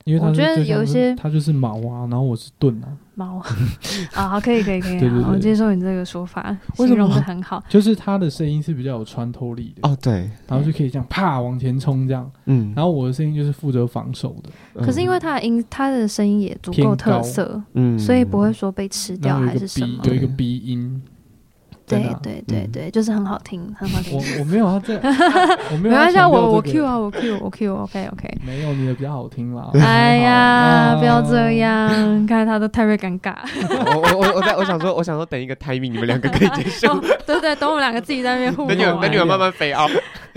[0.03, 2.95] 因为我觉得有一些他就是毛啊，然后我是盾啊。
[3.19, 3.39] 毛
[4.15, 7.61] 啊，好，可以可以可以， 我接受你这个说法，形容是很好。
[7.67, 9.89] 就是他的声音是比较有穿透力的。
[9.89, 14.81] 哦，对，然后就可以这样啪往前冲这样，嗯，然后我的声音就是负责防守的。
[14.81, 20.88] 可是因为他的音，他的声音也足够特色，嗯，所以不会说被吃掉还是什么，有一个鼻音。
[21.89, 24.17] 对对对对，就是很好听，很好听。
[24.17, 24.93] 我我没有 啊，这
[25.71, 25.95] 我没有。
[25.95, 28.37] 没关系，我我 Q 啊，我 Q 我 Q，OK OK。
[28.45, 29.69] 没有你的比较好听啦。
[29.81, 31.89] 哎呀，不要这样，
[32.27, 33.33] 看他都太会尴尬。
[33.69, 36.99] 我我我我在我想说，我想说等一个 timing，你们两个可以接受。
[37.25, 38.67] 对对，等我们两个自己在那边互动。
[38.67, 39.85] 等你们等你们慢慢飞啊。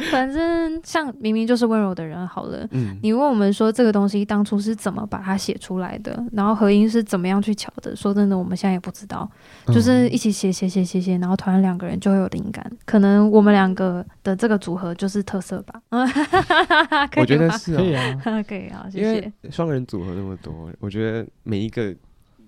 [0.10, 7.94] 反正像明明就是温柔的人好了，嗯，你问我们说这个东西当初是怎么把它写出来的，然后合音是怎么样去巧的？
[7.94, 9.30] 说真的，我们现在也不知道，
[9.66, 15.80] 就是一起写写写写写，然后突然两个人就会有灵感，可能我们两个的这个组合就是特色吧。
[17.16, 19.04] 我觉得是、哦、可以啊， 可以啊，谢谢。
[19.04, 21.94] 因为双人组合那么多，我觉得每一个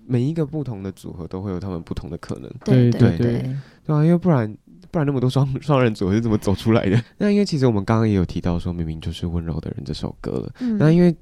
[0.05, 2.51] 每一个不同的组合都会有他们不同的可能。
[2.63, 3.41] 对对对，
[3.85, 4.55] 对啊，因为不然。
[4.95, 7.03] 不然那么多双双人组是怎么走出来的？
[7.19, 10.49] 那因为其实我们刚刚也有提到说，明明就是温柔的人这首歌了。
[10.61, 11.13] 嗯、那因为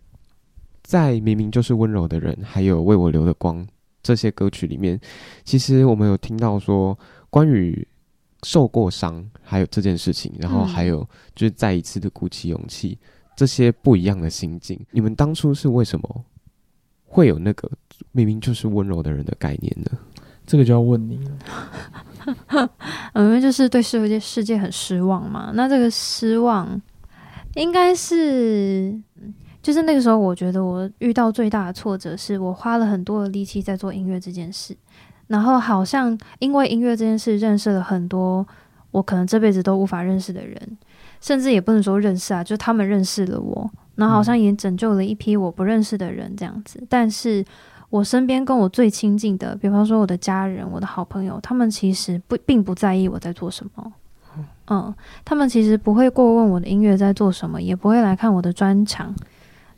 [0.84, 3.66] 在明明就是温柔的人，还有为我留的光
[4.04, 5.00] 这些歌曲里面，
[5.44, 6.96] 其实我们有听到说
[7.32, 7.88] 关于
[8.44, 11.00] 受过伤，还有这件事情，然后还有
[11.34, 12.96] 就是再一次的鼓起勇气，
[13.36, 14.80] 这些不一样的心境。
[14.92, 16.26] 你们当初是为什么
[17.06, 17.68] 会有那个
[18.12, 19.98] 明明就是温柔的人的概念呢？
[20.46, 21.32] 这个就要问你了。
[23.14, 25.52] 嗯，因为就是对世界世界很失望嘛。
[25.54, 26.82] 那这个失望，
[27.56, 28.94] 应该是，
[29.62, 34.76] 就是那个时候，我觉得我遇到最大的挫折，是我花了很多的力气在做音乐这件事，
[35.28, 38.46] 然后好像因为音乐这件事，认识了很多
[38.92, 40.78] 我可能这辈子都无法认识的人，
[41.22, 47.44] 甚至也不能说认识啊，就他们认识了我，然后好像也拯救了一批我不认识的人这样子，但是。
[47.93, 53.93] 我身边跟我最亲近的，比方说我的家人、我的好朋友，他们其实不并不在意我在做什么，
[54.65, 54.91] 嗯，
[55.23, 59.13] 他们其实不会过问我的音乐在做什么，也不会来看我的专场，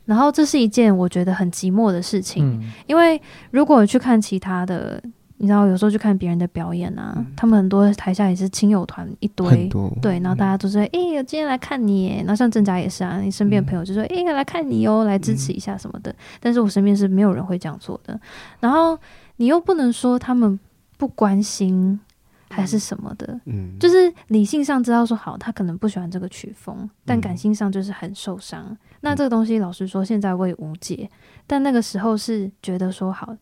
[0.06, 5.02] 然后这是一件我觉得很寂寞的事情，嗯，因为如果去看其他的。
[5.38, 9.68] 你知道，有时候去看别人的表演啊，嗯、他们很多台下也是亲友团一堆，
[10.00, 16.10] 对，然后大家都说：“哎、嗯，欸、今天来看你。”然后像郑家也是啊，你身边的朋友就说：“哎、嗯欸，来看你哦，来支持一下什么的。
[16.10, 18.18] 嗯”但是我身边是没有人会这样做的。
[18.60, 18.98] 然后
[19.36, 20.58] 你又不能说他们
[20.96, 22.00] 不关心
[22.48, 28.64] 还是什么的，嗯，就是理性上知道说好，他可能不喜欢这个曲风，但感性上就是很受伤。
[28.70, 31.10] 嗯、那这个东西，老实说，现在我也无解。
[31.46, 33.36] 但那个时候是觉得说好，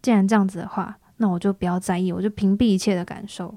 [0.00, 0.96] 既然这样子的话。
[1.22, 3.54] 那我就不要在意，我就屏蔽一切的感受。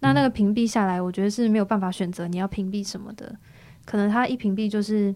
[0.00, 3.34] 那那个屏蔽下来，我觉得是没有办法选择你要屏蔽什么的。
[3.86, 5.14] 可能他一屏蔽就是，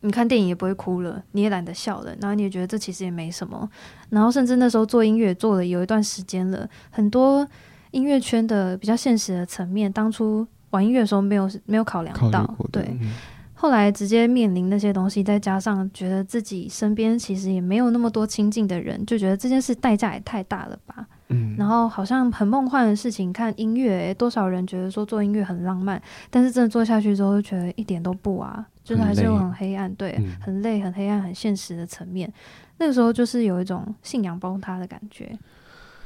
[0.00, 3.70] 你看电影也不会哭了，你也懒得笑了，然后你也觉得这其实也没什么。
[4.10, 7.46] 然后甚至那时候做音乐做了有一段时间了，很多
[7.92, 12.82] 音乐圈的比较现实的层面，当初玩音乐的时候没有没有考量到，对。
[13.00, 13.12] 嗯
[13.60, 21.04] 后来直接面临那些东西，再加上觉得自己身边其实也没有那么多亲近的人，就觉得这件事代价也太大了吧。
[21.30, 32.32] 嗯，然后好像很梦幻的事情，看音乐，欸，多少人觉得说做音乐很浪漫，但是真的做下去之后，就觉得一点都不啊，就是还是有很黑暗，对，嗯，很累、很黑暗、很现实的层面。
[32.76, 35.36] 那个时候就是有一种信仰崩塌的感觉，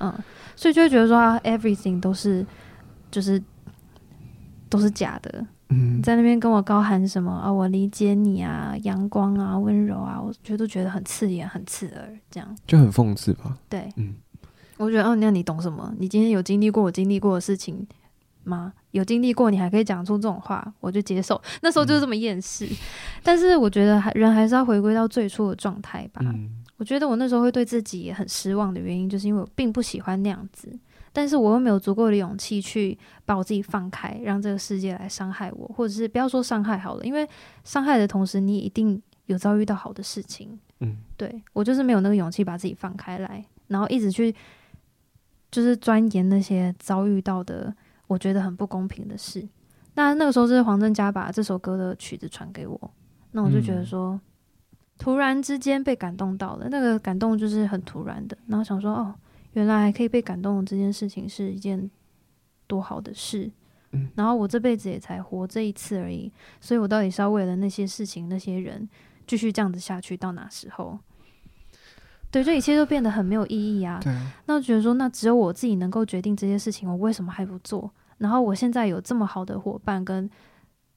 [0.01, 0.11] 嗯，
[0.57, 2.47] 所以就会觉得说啊，everything 都是
[3.11, 3.41] 就是
[4.71, 5.45] 都是假的。
[5.73, 7.51] 嗯，在那边跟我高喊什么啊？
[7.51, 13.57] 我理解你啊，阳光啊，温柔啊，我觉得都觉得很刺眼，很刺耳，这样就很讽刺吧？
[13.69, 14.15] 对，嗯，
[14.77, 15.95] 我觉得哦，那你懂什么？
[15.99, 17.87] 你今天有经历过我经历过的事情
[18.45, 18.73] 吗？
[18.91, 21.41] 有经历过，你还可以讲出这种话，我就接受。
[21.63, 22.77] 那时候就是这么厌世，嗯、
[23.23, 26.21] 但是我觉得还人还是要回归到最初的状态吧。
[26.25, 30.69] 嗯、我觉得我那时候会对自己也很失望的原因，就是因为我并不喜欢那样子。
[31.13, 37.29] 但是我又没有足够的勇气去把我自己放开，让这个世界来伤害我，或者是不要说伤害好了，因为
[37.65, 40.59] 伤害的同时，你一定有遭遇到好的事情。
[40.81, 44.35] 嗯，对，我就是没有那个勇气把自己放开来，然后一直去
[45.51, 47.75] 就是钻研那些遭遇到的
[48.07, 49.47] 我觉得很不公平的事。
[49.95, 52.91] 那那个时候是黄正佳把这首歌的曲子传给我，
[53.33, 54.19] 那我就觉得说，
[54.97, 59.15] 突然之间被感动到了，那个感动就是很突然的，然后想说哦。
[59.53, 61.91] 原来还可以被感动的这件事情是一件
[62.67, 63.51] 多好的事，
[63.91, 68.89] 嗯，然后我这辈子也才活这一次而已，所以我到底是要为了那些事情、那些人
[69.27, 70.99] 继续这样子下去到哪时候？
[72.31, 74.01] 对，这一切都变得很没有意义啊。
[74.47, 77.91] 那我觉得说，那只有我自己能够决定这些事情，我为什么还不做？
[78.17, 80.31] 然后我现在有这么好的伙伴跟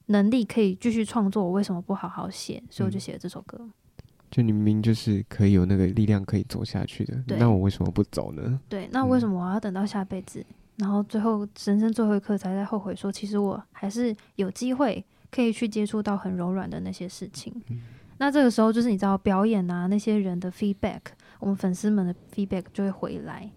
[0.06, 2.62] 能力可以继续创作，我为什么不好好写？
[2.70, 3.58] 所以我就写了这首歌。
[3.60, 3.72] 嗯
[4.36, 8.60] 就你明明就是可以有那个力量可以走下去的，那我为什么不走呢？
[8.68, 17.50] 对，那为什么我要等到下辈子，嗯、然后最后人生最后一刻才在后悔说，其实我还是有机会可以去接触到很柔软的那些事情。
[17.70, 17.80] 嗯、
[18.18, 21.00] 那这个时候就是你知道表演啊，那些人的 feedback，
[21.38, 23.50] 我们粉丝们的 feedback 就会回来，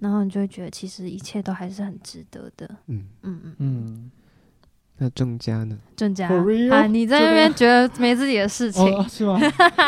[0.00, 2.68] 然后你就会觉得其实一切都还是很值得的。
[2.88, 4.10] 嗯嗯嗯嗯。
[4.98, 5.76] 那郑家呢？
[5.94, 6.28] 郑家
[6.70, 9.38] 啊，你在那边觉得没自己的事情，哦、是吗？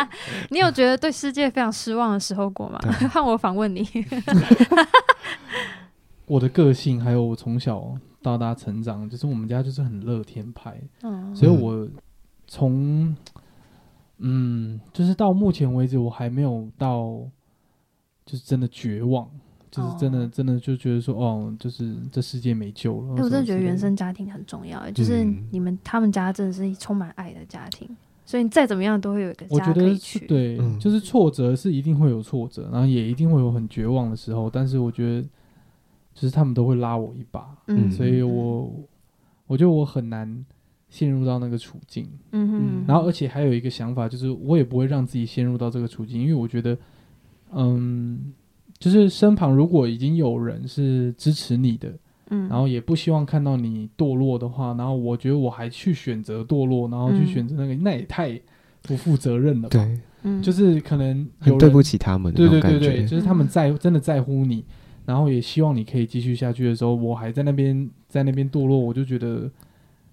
[0.51, 2.79] 你有觉得对世界非常失望的时候过吗？
[3.13, 3.87] 换我访问你。
[6.27, 7.83] 我的个性还有我从小
[8.23, 11.89] 到大成长，就是我们家就是很乐天派，嗯，所以我
[12.47, 13.17] 从
[14.19, 17.01] 嗯，就是到目前为止，我还没有到
[18.27, 19.27] 就是真的绝望。
[19.71, 23.09] 就是真的，真的就觉得说，哦，就是这世界没救了。
[23.13, 27.89] 我真的觉得原生家庭很重要，就是你们他们家真的是充满爱的家庭，
[28.25, 30.27] 所以你再怎么样都会有一个家可以去。
[30.27, 35.23] 对，就是挫折是一定会有挫折，然后也一定会有很绝望的时候，但是我觉得，
[36.15, 38.73] 就是他们都会拉我一把，嗯，所以我
[39.47, 40.45] 我觉得我很难
[40.89, 46.79] 陷入到那个处境，嗯哼，然后而且还有一个想法，就是我也不会让自己陷入到这个处境，因为我觉得，
[47.53, 48.33] 嗯。
[48.79, 51.93] 就是身旁如果已经有人是支持你的，
[52.31, 58.41] 嗯，然后也不希望看到你堕落的话，然后我觉得我还去选择堕落，然后去选择那个，嗯、那也太
[58.83, 59.71] 不负责任了吧？
[59.71, 64.65] 对，嗯，就是可能有对不起他们，对对对对，就是他们在真的在乎你，
[65.05, 69.51] 然后也希望你可以继续下去的时候，我还在那边在那边堕落，我就觉得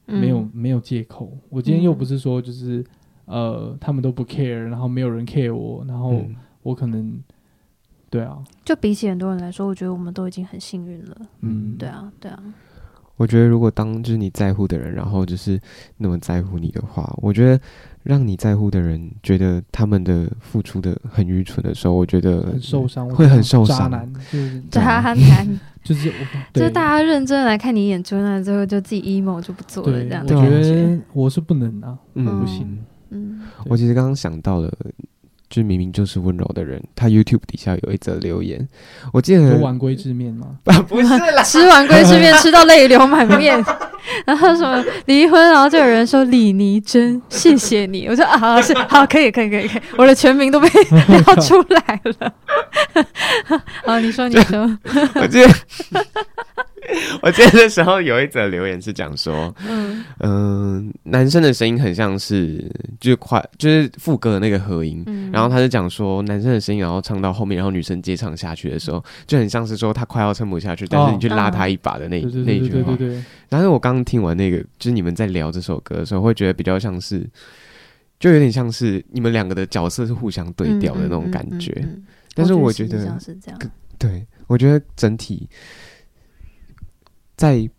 [0.07, 1.31] 没有、嗯、没有借口。
[1.49, 2.83] 我今天又不是说就是
[3.25, 6.25] 呃他们都不 care，然后没有人 care 我，然后
[6.63, 7.21] 我可能。
[8.15, 11.15] 对啊，就比起很多人来说，我觉得我们都已经很幸运了。
[11.41, 12.39] 嗯，对啊，对啊。
[13.17, 15.57] 我觉得如果当就是你在乎的人，然后就是
[15.97, 17.57] 那么在乎你的话，我觉得
[18.03, 23.77] 让你在乎的人觉得他们的付出的很愚蠢的时候，我觉得很受伤，会很受伤。
[23.77, 24.81] 渣男就是渣
[25.13, 26.11] 男，就是
[26.53, 30.03] 就是 大家认真来看你演出，那之后就自己 emo 就不做了。
[30.03, 32.77] 这样我觉得我是不能啊，嗯，不行。
[33.11, 34.69] 嗯，我其实刚刚想到了。
[35.55, 38.67] 就明明就是温柔的人，他 YouTube 底下有一则留言，
[39.13, 39.55] 我记得。
[39.59, 40.47] 玩龟之面吗？
[40.85, 43.55] 不是啦，吃完龟之面吃到泪流满面，
[44.27, 48.05] 然后什么离婚，然后就有人说李妮珍，谢谢你。
[48.07, 50.67] 我说啊，是好，可以，可以，可以，可以，我的全名都被
[51.23, 52.33] 标出来了。
[53.85, 54.77] 好，你说，你说，
[55.15, 55.49] 我记得。
[57.23, 62.63] 我记得那时候有一则留言是讲说，嗯、呃、男生的声音很像是
[62.99, 72.97] 就是快就是副歌的那个和音，嗯、然后他就讲说男生的声音，然后唱到后面，然后女生接唱下去的时候，就很像是说他快要撑不下去，但是你去拉他一把的那那一句话。
[73.49, 77.27] 然后我刚刚听完那个，就是你们在聊这首歌的时候，会觉得比较像是，
[78.19, 81.71] 就有点像是你们两个的角色是互相对调的那种感觉。
[81.77, 83.59] 嗯嗯嗯嗯嗯、但是我觉得，像是这样，
[83.97, 85.49] 对，我觉得整体。
[87.37, 87.69] 在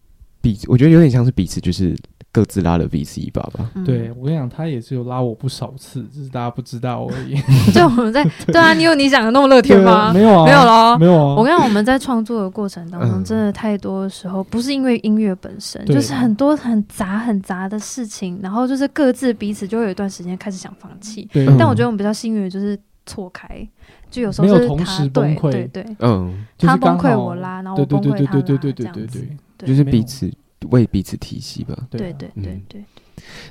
[0.42, 1.96] 彼，我觉得有点像是彼此，就是
[2.36, 3.70] 各自拉了彼此一把吧。
[3.76, 7.34] 嗯、对，我跟你讲，他也是有拉我不少次，只是大家不知道而已。
[7.72, 10.12] 就我们在 对啊，你有你想的那么乐天吗？
[10.12, 11.34] 没有啊，没有咯，没有啊。
[11.34, 21.26] 我跟你讲，我们在创作的过程当中，真的太多的时候，不是因为音乐本身，嗯、就是很多很杂很杂的事情，然后就是各自彼此就会有一段时间开始想放弃。
[21.32, 23.66] 对，但我觉得我们比较幸运的就是错开。
[24.10, 29.26] 就有时候是他对对对，嗯，他崩溃我拉，然后我崩溃他拉，这样子，
[29.58, 30.30] 就是彼此
[30.70, 31.86] 为彼此提携吧。
[31.90, 32.84] 对对对对。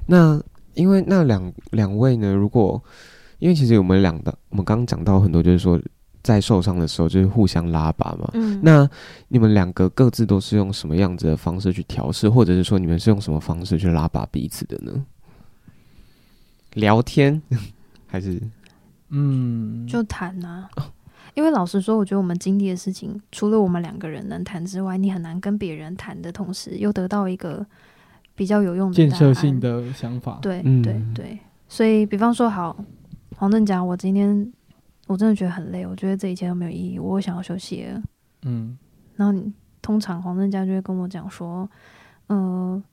[0.05, 0.41] 那
[0.73, 2.33] 因为那两两位呢？
[2.33, 2.81] 如果
[3.39, 5.81] 因为其实我们两的，我们刚刚讲到很多，就是说
[6.23, 8.29] 在受伤的时候就是互相拉拔嘛。
[8.33, 8.59] 嗯。
[8.63, 8.89] 那
[9.27, 15.05] 你们两个各自都是用什么样子的方式去调试，或者是说你们是用什么方式去拉拔彼此的呢？
[16.73, 17.41] 聊天
[18.07, 18.41] 还是？
[19.09, 20.67] 嗯，就谈啊，
[21.35, 27.63] 因为老实说，我觉得我们经历的事情，除了我们两个人能谈之外，你很难跟别人谈的同时，又得到一个
[28.33, 30.39] 比较有用的建设性的想法。
[30.41, 32.75] 对对对，所以比方说，好，
[33.35, 34.51] 黄正讲，我今天
[35.07, 38.01] 我真的觉得很累，我觉得这一切都没有意义，我想要休息了。
[38.43, 38.77] 嗯，
[39.15, 41.69] 然后你通常黄正佳就会跟我讲说，
[42.27, 42.83] 嗯、呃，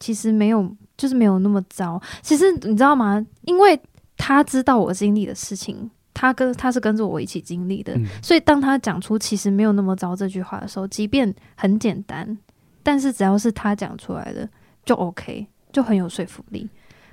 [0.00, 2.00] 其实没有，就是没有那么糟。
[2.22, 3.24] 其实你知道吗？
[3.42, 3.78] 因为
[4.16, 12.38] 他知道我经历的事情，他跟他是跟着我一起经历的，嗯、所以当他讲出“其实没有那么糟”这句话的时候，即便很简单，
[12.82, 14.48] 但是只要是他讲出来的，
[14.86, 16.66] 就 OK，就很有说服力。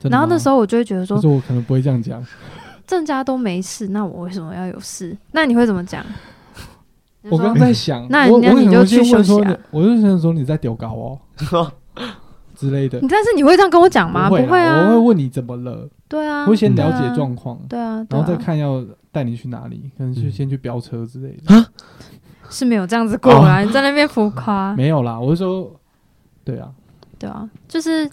[0.03, 2.25] 然后那时候我就会觉得说，我可能不会这样讲，
[2.87, 5.17] 郑家都没事，那我为什么要有事？
[5.33, 6.05] 那你会怎么讲？
[7.23, 9.57] 我刚刚在想，那那你就去休息啊。
[9.69, 11.19] 我就想说你在丢高哦
[12.63, 12.99] 之类的。
[13.01, 14.29] 你但是你会这样跟我讲吗？
[14.29, 15.89] 不会啊，我会问你怎么了。
[16.07, 21.65] 对啊，会先了解状况，对啊，然后再看要带你去哪里，可能就先去飙车之类的。
[22.49, 24.73] 是没有这样子过来，你在那边浮夸。
[24.75, 25.71] 没有啦，我是说，
[26.43, 26.69] 对啊，
[27.19, 28.09] 对啊，就是。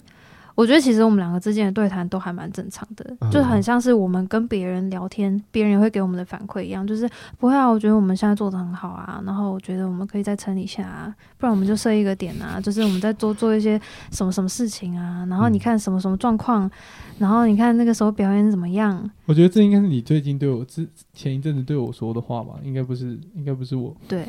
[0.61, 7.09] 我觉得其实我们两个之间的对谈都还蛮正常的，嗯、就很像是我们跟别人聊天，别人也会给我们的反馈一样，就是
[7.39, 13.81] 不会啊，我觉得我们现在做的很好啊，然后我觉得我们可以再撑一下啊，不然我们就设一个点啊，就是我们再多做一些
[14.11, 16.69] 什么什么事情啊，然后你看什么什么状况，
[17.17, 19.09] 然后你看那个时候表演怎么样？
[19.25, 23.95] 我觉得这应该是你最近对我之前一阵子对我说的话吧，应该不是，应该不是我。
[24.07, 24.27] 对，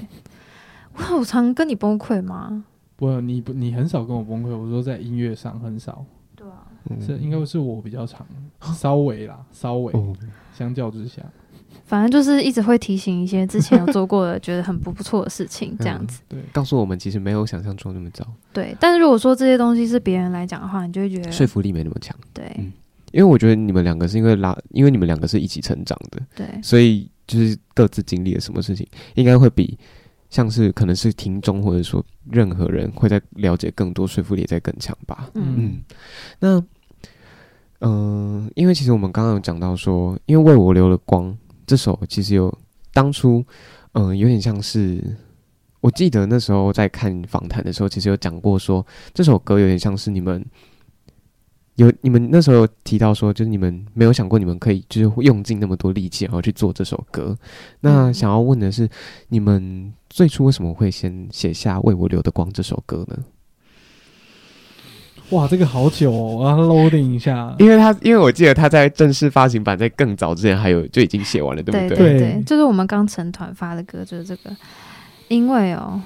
[0.94, 2.64] 我好常跟你崩溃吗？
[2.96, 4.56] 不，你不，你很少跟我崩溃。
[4.56, 6.06] 我说在音乐上很少。
[6.88, 8.26] 对啊，这应该是我比较长，
[8.74, 9.92] 稍微啦， 稍微，
[10.56, 11.22] 相较之下。
[11.84, 16.20] 反正就是一直会提醒一些之前有做过的觉得很不不错的事情，这样子。
[16.28, 18.26] 对，告诉我们其实没有想象中那么糟。
[18.52, 22.16] 对，但是如果说这些东西是别人来讲的话，你就会觉得说服力没那么强。
[22.32, 22.72] 对，嗯，
[23.12, 29.76] 因为我觉得你们两个是因为拉，因为你们两个是一起成长的，对，所以就是各自经历了什么事情，应该会比
[30.32, 35.28] 像是可能是听众或者说任何人会在了解更多，说服力在更强吧。
[35.34, 35.84] 嗯嗯，
[36.40, 36.58] 那
[37.80, 41.36] 嗯、呃，因为其实我们刚刚有讲到说，因为为我留了光。
[41.66, 42.52] 这首其实有
[42.94, 43.44] 当初，
[43.92, 45.04] 嗯、呃，有点像是，
[45.82, 50.42] 我记得那时候在看访谈的时候，其实有讲过说，这首歌有点像是你们
[51.76, 57.36] 有你们那时候有提到说，就是你们没有想过你们可以就是用尽那么多力气然后去做这首歌。
[57.80, 58.88] 那想要问的是，
[59.28, 63.16] 你们最初为什么会先写下《为我留的光》这首歌呢？
[65.30, 67.56] 哇，这个好久哦，我要 loading 一下。
[67.58, 71.88] 因为他，因为我记得他在正式发行版在更早之前还有就已经写完了，对不对？
[71.88, 74.54] 对对对，就是我们刚成团发的歌，就是这个。
[75.28, 75.98] 因为哦，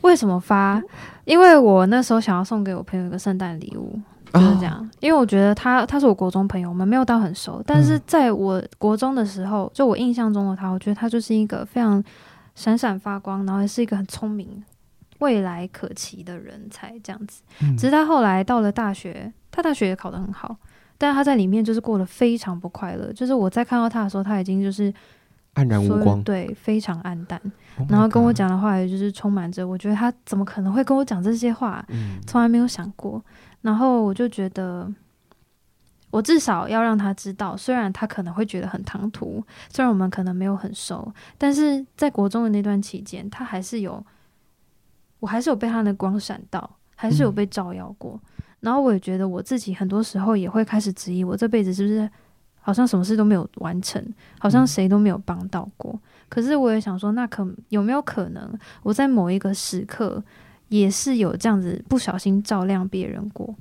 [0.00, 0.82] 为什么发？
[1.24, 3.96] 因为我那时候想要送给我朋友一个圣诞礼物，
[4.32, 4.76] 就是这样。
[4.76, 12.02] 哦、因为我觉得他他是我国中朋友，我们没有到很熟，但是在我国中的时候，就我印象中的他，我觉得他就是一个非常
[12.54, 14.62] 闪闪发光，然后也是一个很聪明。
[15.18, 17.42] 未来可期的人才这样子，
[17.76, 20.56] 只是他后来到了大学，他大学也考得很好，
[20.96, 23.12] 但是他在里面就是过得非常不快乐。
[23.12, 24.90] 就是我在看到他的时候，他已经就是
[25.56, 27.38] 黯然无光，对，非常暗淡。
[27.86, 31.84] 然后跟我讲的话，也就是充满着，我觉得他怎么可能会跟我讲这些话？
[32.26, 33.22] 从来没有想过。
[33.62, 34.92] 然后我就觉得，
[36.10, 44.04] 我至少要让他知道，虽然他可能会觉得很唐突，虽然我们可能没有很熟，但是在国中的那段期间，他还是有。
[45.20, 48.18] 我还是有被他的光闪到，还是有被照耀过。
[48.38, 52.10] 嗯、然后我也觉得我自己很多时候也会开始质疑，我这辈子是不是
[52.58, 54.02] 好像什么事都没有完成，
[54.38, 55.92] 好像谁都没有帮到过。
[55.92, 56.00] 嗯、
[56.30, 58.50] 可是我也想说，那可有没有可能，
[58.82, 60.24] 我在某一个时刻
[60.70, 63.54] 也是有这样子不小心照亮别人过？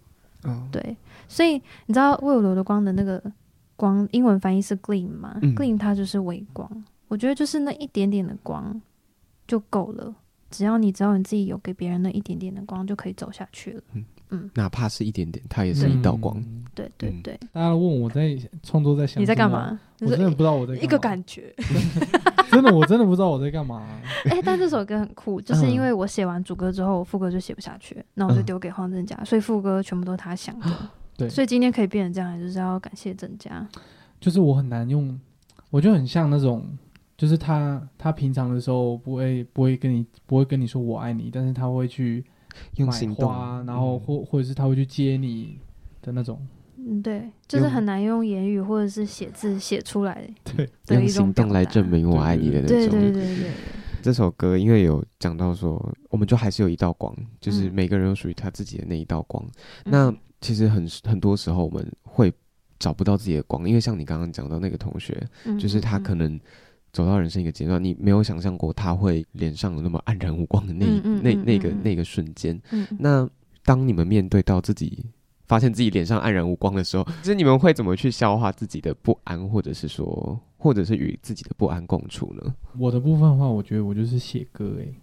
[0.44, 0.96] 哦、对，
[1.28, 3.22] 所以你知道为我留的光的那个
[3.76, 5.38] 光，英文翻译是 gleam 吗？
[5.42, 6.84] 嗯、gleam 它就是微光。
[7.10, 8.82] 我觉得就是那一点点的光
[9.46, 10.16] 就够了。
[10.50, 13.82] 只要你知道你自己有给别人那一点点的光，就可以走下去了。
[13.94, 16.44] 嗯嗯，哪怕是一点点，它也是一道光。
[16.76, 17.40] 对对对。
[17.52, 19.80] 大家问我在创作在想，你在干嘛？
[20.02, 20.76] 我真的不知道我在。
[20.76, 21.54] 一个感觉。
[22.52, 23.86] 真的，我真的不知道我在干嘛。
[24.30, 30.68] 哎，但这首歌很酷，就是因为我写完主歌之后，副歌就写不下去，那我就丢给黄振佳，所以副歌全部都是他想的。
[31.18, 31.30] 对。
[31.30, 33.68] 所以今天可以变成这样，就是要感谢正佳。
[34.20, 35.20] 就是我很难用，
[35.70, 36.66] 我觉得很像那种。
[37.18, 42.24] 就是他，他平常的时候不会不会跟你不会跟你说我爱你，但是他会去
[42.78, 45.58] 买花，然后或或者是他会去接你
[46.02, 46.40] 的那种。
[46.78, 50.68] 嗯，对，就是很难用言语或者是写字写出来 的。
[50.86, 52.78] 对，用行动来证明我爱你的那种。
[52.78, 53.52] 对对对对，对。
[54.02, 59.46] 这首歌因为有讲到说，我们就还是有一道光，就是每个人有属于他自己的那一道光。
[59.84, 62.32] 嗯、那其实很很多时候我们会
[62.80, 65.22] 找不到自己的光，因为像你刚刚讲到那个同学，
[65.60, 66.40] 就是他可能。
[66.92, 72.60] 走到人生一个阶段，你没有想象过他会脸上有那么黯然无光的那、嗯嗯、那那个那个瞬间。
[72.72, 73.30] 嗯、那
[73.64, 75.06] 当你们面对到自己，
[75.48, 82.56] 发现自己脸上黯然无光的时候，其实你们会怎么去消化自己的不安，或者是说，或者是与自己的不安共处呢？
[82.78, 84.94] 我的部分的话，我觉得我就是写歌，诶，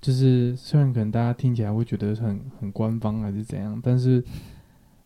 [0.00, 4.24] 就是虽然可能大家听起来会觉得很很官方还是怎样，但是。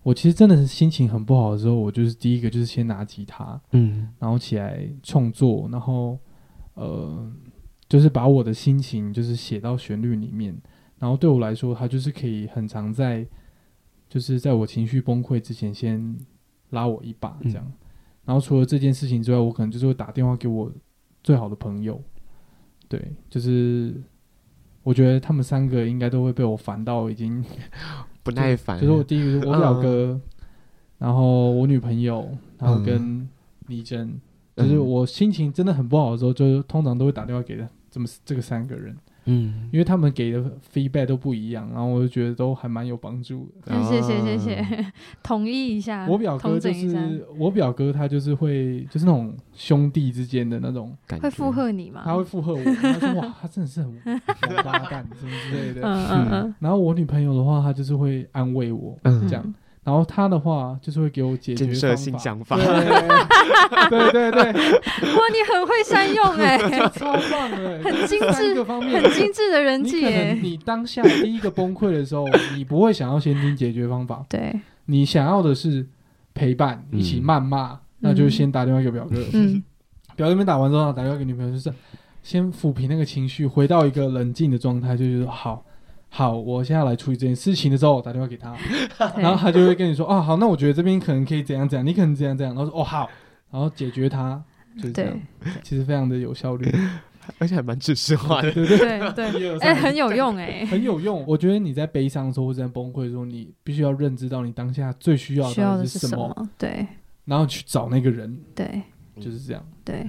[0.03, 6.19] 我其实真的是心情很不好的时候，我就是第一个就是先拿吉他，嗯，然后起来创作，然后
[6.75, 7.33] 呃，
[7.89, 10.61] 就是把我的心情就是写到旋律里面，
[10.99, 13.25] 然后对我来说，它就是可以很常在，
[14.09, 16.19] 就是在我情绪崩溃之前先
[16.71, 17.65] 拉我一把这样。
[17.65, 17.73] 嗯，
[18.25, 20.73] 然后除了这件事情之外，我可能就是会打电话给我
[21.23, 22.03] 最好的朋友，
[22.89, 23.01] 对，
[23.31, 24.03] 就是
[24.83, 27.45] 我觉得他们三个应该都会被我烦到已经。
[28.23, 30.21] 不耐烦，就是我第一个，我表哥，
[30.99, 33.29] 然后我女朋友，然后跟
[33.67, 34.21] 李真，
[34.57, 40.43] 就是我心情真的很不好的时候，就通常都会打电话给他这么这个三个人，嗯，因为他们给的
[40.73, 43.83] feedback 都不一样，然后我就觉得都还蛮有帮助的。
[43.85, 44.93] 谢谢谢谢，
[45.23, 46.07] 统一 一下。
[46.09, 52.03] 我表哥就是我表哥，他就是会就是那种兄弟之间的那种感觉，会附和你吗？
[52.05, 55.83] 他会附和我，他说哇，他真的是很王八蛋什么之类的。
[55.87, 56.55] 嗯嗯嗯。
[56.59, 59.55] 然后我女朋友的话，她就是会安慰我，这样。
[59.85, 61.97] 然后他的话就是会给我解决方法。
[61.97, 66.57] 性想法，对对对，对，哇，你很会善用哎，
[66.95, 70.07] 超棒的，很精致，很精致的人际。
[70.07, 72.25] 你你当下第一个崩溃的时候，
[72.57, 75.85] 你不会想要先听解决方法，对，你想要的是
[76.33, 79.63] 陪伴，一起谩骂，那就先打电话给表哥，嗯，
[80.15, 81.73] 表哥那边打完之后打电话给女朋友，就是
[82.23, 85.65] 先抚平那个情绪，回到一个冷静的状态，就觉得好。
[86.15, 88.55] 好，我现在来处理这件事情的时候，我打电话给他，
[89.17, 93.09] 然后他就会跟你说：“哦，好，那我觉得这边可能可以怎样怎样，你可能怎样怎样。”然后说：“哦，好。”
[93.51, 94.43] 然后解决它，
[94.77, 95.19] 就是这样，
[95.63, 96.71] 其实非常的有效率，
[97.39, 101.25] 而且还蛮知识化的， 对对 对，哎，很有用哎，很有用。
[101.27, 106.87] 我觉得你在悲伤的时候或者在崩溃的时候，你必须要认知到你当下最需要的是什么，对，
[107.25, 108.83] 然后去找那个人，对，
[109.19, 110.09] 就是这样，对。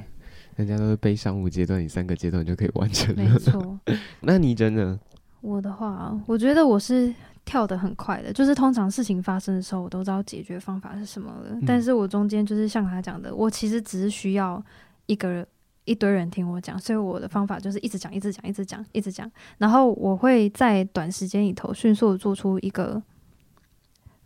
[0.56, 3.80] 人家都是悲伤五阶段，你三个阶段就可以完成了，没错。
[4.22, 5.00] 那你真的？
[5.44, 7.14] 我的话，我觉得我是
[7.44, 11.50] 跳得很快的，就是通常事情发生的时候，我都知道解决方法是什么了。
[11.50, 14.64] 嗯、但是我中间就是像他讲的，我其实只是需要
[15.06, 15.46] 一个人
[15.84, 19.30] 一堆人听我讲，所以我的方法就是一直讲，一直讲，一直讲，一直讲。
[19.58, 23.04] 然后我会在短时间里头迅速的做出一个，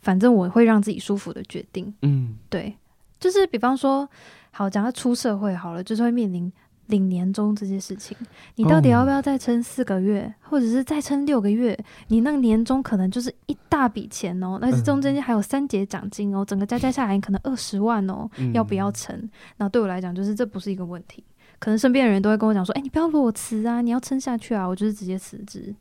[0.02, 1.92] 反正我会让自己舒服的决定。
[2.04, 2.78] 嗯，对，
[3.20, 4.08] 就是比方说，
[4.52, 6.54] 好，讲他出社会好了，就是会面临。
[6.88, 8.18] 领年终这些事情，
[8.56, 11.78] 你到底要不要再撑四个月，哦、或者是再撑六个月？
[12.08, 19.30] 你那个年终可能就是一大笔钱哦，那是中间还有三节奖金哦，整个加加下来可能二十万哦，嗯、要不要撑？
[19.58, 21.24] 那对我来讲，就是这不是一个问题。
[21.60, 25.74] 可能身边的人都会跟我讲说：“哎、欸，你不要裸辞啊，你要撑下去啊！”我就是直接辞职。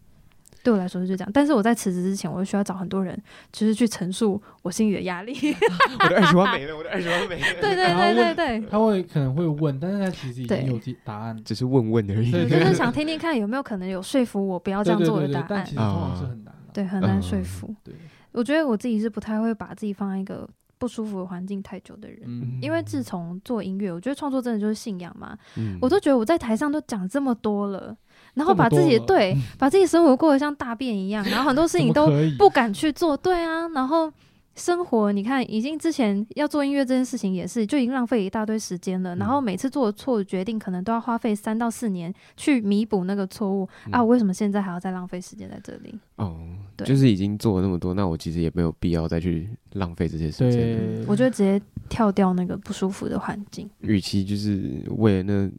[0.66, 3.16] 对我来说是这样，但是我在辞职之前，我就需要找很多人，
[3.52, 5.32] 就是去陈述我心里的压力。
[6.02, 7.46] 我的二十万没了，我的二十万没了。
[7.62, 12.32] 对对对对对，他会可能会问，但是他其实已经有答案，只是问问而已。
[12.50, 15.46] 就是想听听看有没有可能有说服我不要这样做的答案。
[15.48, 17.72] 但其实通常是很难，对，很难说服。
[17.84, 17.94] 对，
[18.32, 20.48] 我觉得我自己是不太会把自己放在一个
[20.78, 25.38] 不舒服的环境太久的人，因为自从做音乐，我觉得创作真的就是信仰嘛。
[25.80, 27.96] 我都觉得我在台上都讲这么多了。
[28.37, 32.07] 然后把自己对，把自己生活过得像大便一样，然后很多事情都
[32.39, 34.12] 不敢去做，对啊，然后
[34.55, 43.66] 生活你看，已经之前要做音乐这件事情也是，就已经浪费一大堆时间了，然后每次做错的决定，可能都要花费三到四年去弥补那个错误。
[43.91, 45.99] 啊，我为什么现在还要再浪费时间在这里？
[46.16, 46.39] 哦，
[46.76, 51.05] 对，就是已经做了那么多，那我其实也没有必要再去浪费这些时间。
[51.09, 51.59] 我觉得直接
[51.89, 55.51] 跳掉那个不舒服的环境，与其就是为了那。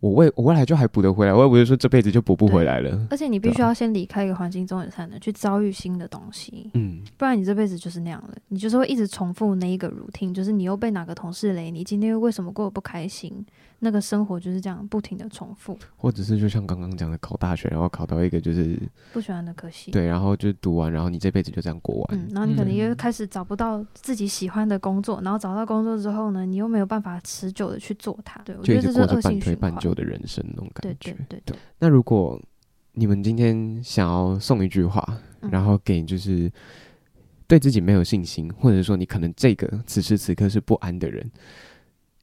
[0.00, 3.06] 我未我未来就还补得回来，我也不是说这辈子就补不回来了。
[3.10, 6.70] 而且你必须要先离开一个环境中，你才能去遭遇新的东西。
[6.74, 13.44] 嗯，不然你这辈子就是那样了，你就是会一直重复那一个 routine，就是你又被哪个同事雷，你今天又为什么过得不开心？
[13.82, 18.78] 那个生活就是这样不停的重复，或者是就像刚刚讲的考大学，然后考到一个就是
[19.12, 31.56] 不喜欢的科系，对，然后就读完，然后你这辈子就这样过完，嗯，然后你可能又开始找不到自己喜欢的工作，嗯、然后找到工作之后呢，你又没有办法持久的去做它，对，我觉得这是恶性半就的人生那种感觉，对对对，对。
[31.78, 32.40] 那如果
[32.92, 35.18] 你们今天想要送一句话，
[35.50, 36.52] 然后给就是
[37.46, 41.30] 对自己没有信心，或者说你可能这个此时此刻是不安的人。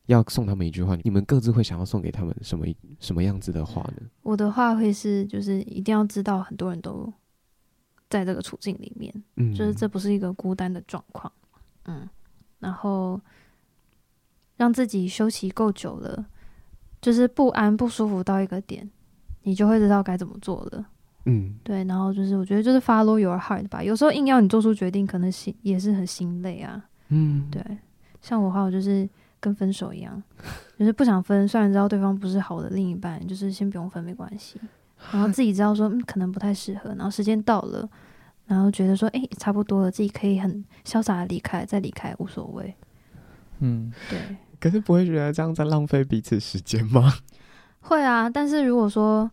[0.08, 2.66] 要送他们一句话，你们各自会想要送给他们什么
[3.00, 4.08] 什么样子的话呢？
[4.24, 7.12] 我的话会是，就是一定要知道很多人都
[8.10, 11.32] 在这个处境里面，嗯，就是这不是一个孤单的状况，
[11.86, 12.08] 嗯，
[12.60, 13.20] 然后
[14.56, 16.26] 让自己休息够久了，
[17.02, 18.90] 就是不安不舒服到一个点，
[19.44, 20.86] 你就会知道该怎么做了，
[21.26, 27.62] 嗯，对，然后就是我觉得就是 follow your heart 吧，有时候硬要你做出决定，可能心也是很心累啊，嗯，对，
[28.22, 29.08] 像我的话，我就是。
[29.48, 30.22] 跟分手一样，
[30.78, 31.48] 就是不想分。
[31.48, 34.60] 虽然知道对方不是好的另一半，就是先不用分没关系。
[35.12, 36.90] 然后自己知道说，嗯，可能不太适合。
[36.96, 37.90] 然后时间到了，
[38.46, 42.76] 然后觉得说，哎，差不多了，自己可以很潇洒的离开，再离开无所谓。
[43.60, 44.20] 嗯，对。
[44.60, 47.14] 可是不会觉得这样在浪费彼此时间吗？
[47.80, 49.32] 会啊，但是如果说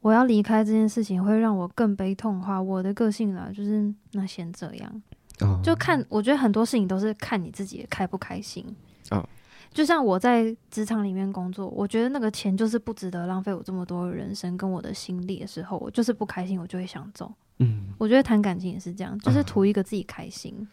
[0.00, 5.02] 我要离开这件事情会让我更悲痛的话，我的个性啦，就是那先这样。
[5.40, 8.64] 哦，就看，我觉得很多事情都是看你自己开不开心。
[9.10, 9.28] 哦，
[9.74, 17.30] 就像我在职场里面工作，我觉得那个钱就是不值得浪费我这么多人生跟我的心力的时候，我就是不开心，我就会想走。
[17.58, 20.66] 嗯，我觉得谈感情也是这样，就是图一个自己开心。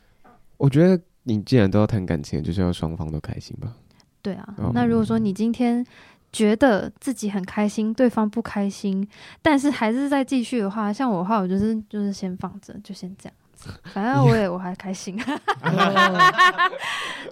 [0.58, 3.76] 我觉得你既然都要谈感情，就是要双方都开心吧。
[4.22, 5.84] 对啊，哦，那如果说你今天
[6.32, 9.08] 觉得自己很开心，对方不开心，
[9.41, 13.34] 但是还是在继续的话，像我的话，我就是就是先放着，就先这样。
[13.93, 15.16] 反正我也我还开心，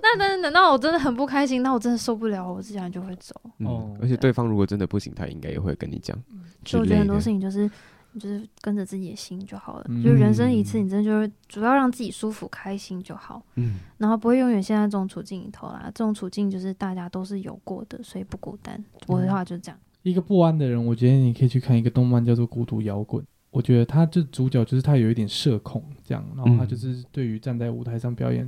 [0.02, 3.36] 那等等到我真的很不开心，那我真的受不了，我自然就会走。
[3.60, 6.18] 哦，而且对方如果真的不行，他应该也会跟你讲。
[6.66, 7.70] 所以我觉得很多事情就是
[8.12, 9.86] 你就是跟着自己的心就好了。
[9.90, 13.42] 嗯、就是人生一次，你真的就是主要让自己舒服开心就好。
[13.56, 15.92] 嗯，然后不会永远陷在这种处境里头啦。
[15.94, 18.84] 这种处境就是大家都是有过的，所以不孤单。
[19.08, 19.80] 我的话就是这样。
[20.04, 23.24] 一个不安的人，我觉得你可以去看一个动漫，叫做《孤独摇滚》。
[23.52, 28.48] 我觉得他这主角就是他有一点社恐，这样，然后他就是对于站在舞台上表演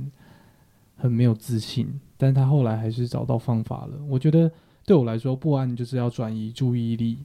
[0.96, 3.94] 很没有自信，但是他后来还是找到方法了。
[4.08, 4.50] 我觉得
[4.86, 7.18] 对我来说，不安就是要转移注意力，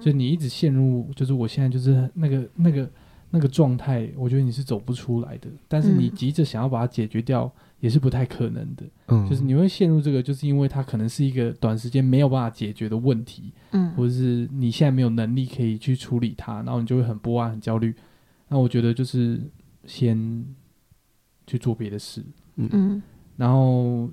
[0.00, 2.90] 就你一直陷入，就是我现在就是那个那个
[3.30, 5.48] 那个状态，我觉得你是走不出来的。
[5.68, 7.52] 但是你急着想要把它解决掉。
[7.82, 17.92] 也是不太可能的，嗯，就是你会陷入这个，就是因为它可能是一个短时间没有办法解决的问题，嗯，或者是你现在没有能力可以去处理它，然后你就会很不安、很焦虑。
[18.46, 19.40] 那我觉得就是
[19.84, 20.46] 先
[21.44, 22.24] 去做别的事，
[22.54, 23.02] 嗯，
[23.36, 24.08] 然后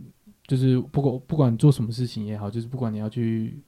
[0.48, 3.62] 就是不管不管做什么事情也好，就是不管你要去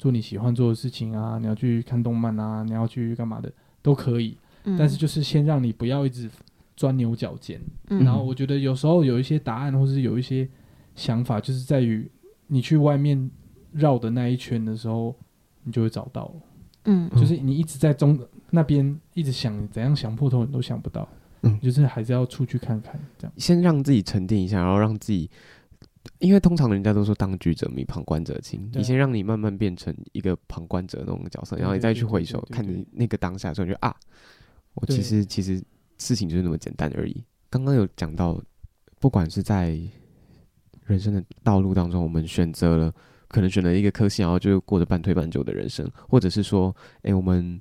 [0.00, 3.52] 做你喜欢做的事情啊，你要去看动漫啊，你要去干嘛的
[3.82, 6.28] 都可以，嗯，但是就是先让你不要一直。
[6.76, 10.48] 钻牛角尖，嗯然后我觉得有时候有一些答案，或是有一些
[10.96, 12.10] 想法，就是在于
[12.48, 13.30] 你去外面
[13.72, 15.14] 绕的那一圈的时候，
[15.62, 16.34] 你就会找到。
[16.86, 18.18] 嗯，就是你一直在中
[18.50, 21.08] 那边一直想怎样想破头，你都想不到。
[21.42, 25.30] 嗯，就是还是要出去看看，这样先让自己沉淀一下，然后让自己，
[26.18, 28.68] 因为通常人家都说当局者迷，旁观者清。
[28.74, 33.94] 你先让你慢慢变成一个旁观者那种角色，然后你再去回首看你那个当下的时候，你就啊，
[34.74, 35.62] 我其实其实。
[35.98, 37.24] 事情就是那么简单而已。
[37.50, 38.40] 刚刚有讲到，
[38.98, 39.78] 不管是在
[40.86, 42.92] 人生的道路当中，我们选择了，
[43.28, 47.60] 可能选择一个科系，然后就过着半推半就的人生，或者是说，哎、欸，我们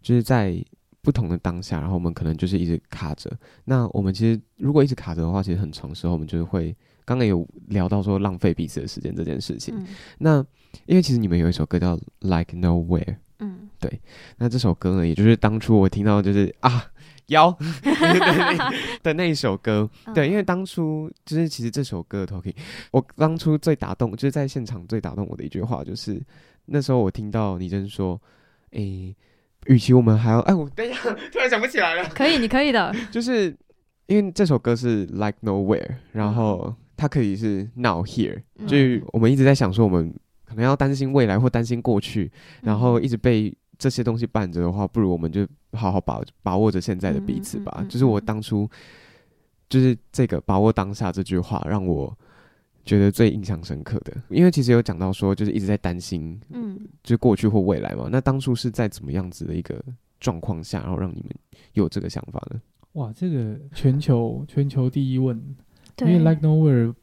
[0.00, 0.64] 就是在
[1.02, 3.30] 不同的当下，然后我们可能就是一直卡着。
[3.64, 9.74] 那我们其实如果一直卡着的话，其实很长时候，我们就是会刚刚有聊到说浪费彼此的时间这件事情。
[9.76, 9.86] 嗯、
[10.18, 10.36] 那
[10.86, 13.04] 因为其实你们有一首歌叫《Like Nowhere》，
[13.40, 14.00] 嗯，对。
[14.38, 16.86] 那这首歌呢，也就是当初我听到就是啊。
[17.26, 17.56] 腰。
[19.02, 22.54] 的那一首歌，对，因为当初就是其实这首歌的 talking，
[22.90, 26.20] 我当初最打动，就是在现场最打动我的一句话，就是
[26.66, 28.20] 那时候我听到倪真说，
[28.70, 29.16] 诶、欸，
[29.66, 31.00] 与其我们还要，哎，我等一下
[31.32, 33.54] 突然想不起来了，可以，你可以的， 就是
[34.06, 40.14] 因为这首歌是 like nowhere，然后它可以是 now here，就是我们一直在想说，我们
[40.44, 42.30] 可能要担心未来或担心过去，
[42.62, 43.54] 然后一直被。
[43.76, 45.44] 这些东西绊着的话，不如我们就
[45.74, 47.72] 好好把把握着现在的彼此吧。
[47.78, 48.68] 嗯嗯嗯、就是我当初，
[49.68, 52.16] 就是这个把握当下这句话，让我
[52.84, 54.14] 觉得最印象深刻的。
[54.28, 58.08] 因为其实有讲到说，就是一直在担心，嗯，就过去或未来嘛。
[58.10, 59.82] 那当初是在怎么样子的一个
[60.20, 61.30] 状况下，然后让你们
[61.72, 62.60] 有这个想法呢？
[62.92, 65.36] 哇，这个全球全球第一问，
[66.00, 66.94] 因为 Like Nowhere。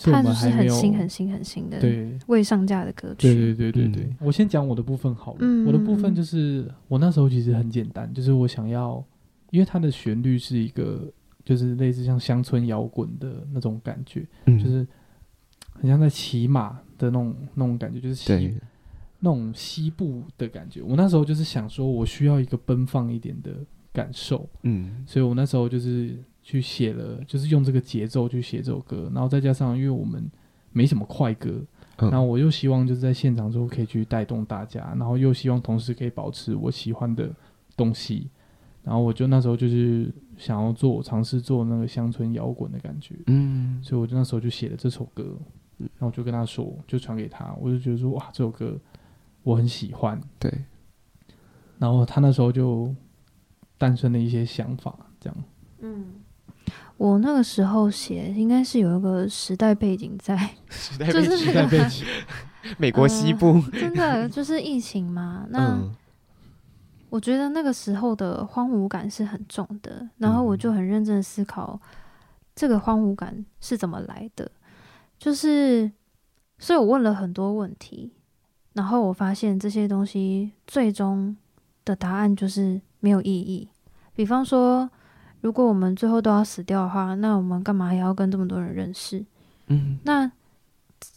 [0.00, 3.34] 它就是很新、很新、很新的，对未上架的歌曲。
[3.34, 5.38] 对对对对对，嗯、我先讲我的部分好了。
[5.40, 9.04] 嗯、我的部分就是我那时候其实很简单，就是我想要，
[9.50, 11.12] 因为它的旋律是一个，
[11.44, 14.86] 就是类似像乡村摇滚的那种感觉，嗯、就是
[15.72, 18.54] 很像在骑马的那种那种感觉，就是
[19.18, 20.80] 那种西部的感觉。
[20.80, 23.50] 我那时候就是想说，我需要一个奔放一点的
[23.92, 26.16] 感受，嗯，所以我那时候就是。
[26.50, 30.26] 去写了，就是用这个节奏去写这首歌，然后再加上因为我们
[30.72, 31.62] 没什么快歌，
[31.98, 37.30] 嗯、然后我又希望就是在现场之后可以去带动大家，然后又希望同时可以保持我喜欢的
[37.76, 38.30] 东西，
[38.82, 45.36] 然后我就那时候就是想要做尝试做那个乡村摇滚的感觉，嗯，所以我就那时候就写了这首歌，
[45.76, 48.74] 然后我就跟他说，就传给他，我就觉得说哇，这首歌
[49.42, 50.50] 我很喜欢，对，
[51.78, 52.94] 然后他那时候就
[53.76, 55.36] 诞生了一些想法，这样，
[55.80, 56.06] 嗯。
[56.98, 60.36] 我那个时候写，应该是有一个时代背景在，
[60.68, 62.04] 时代背景，时代背景，
[62.76, 65.46] 美国西部，呃，真的就是疫情嘛。
[65.48, 65.94] 那、嗯、
[67.08, 71.80] 我觉得那个时候的荒芜感是很重的，然后我就很认真思考
[72.56, 74.50] 这个荒芜感是怎么来的，
[75.20, 75.92] 就是，
[76.58, 78.12] 所以我问了很多问题，
[78.72, 81.36] 然后我发现这些东西最终
[81.84, 83.68] 的答案就是没有意义。
[84.16, 84.90] 比方说。
[85.40, 89.24] 如果我们最后都要死掉的话，那我们干嘛还要跟这么多人认识？
[89.68, 90.30] 嗯，那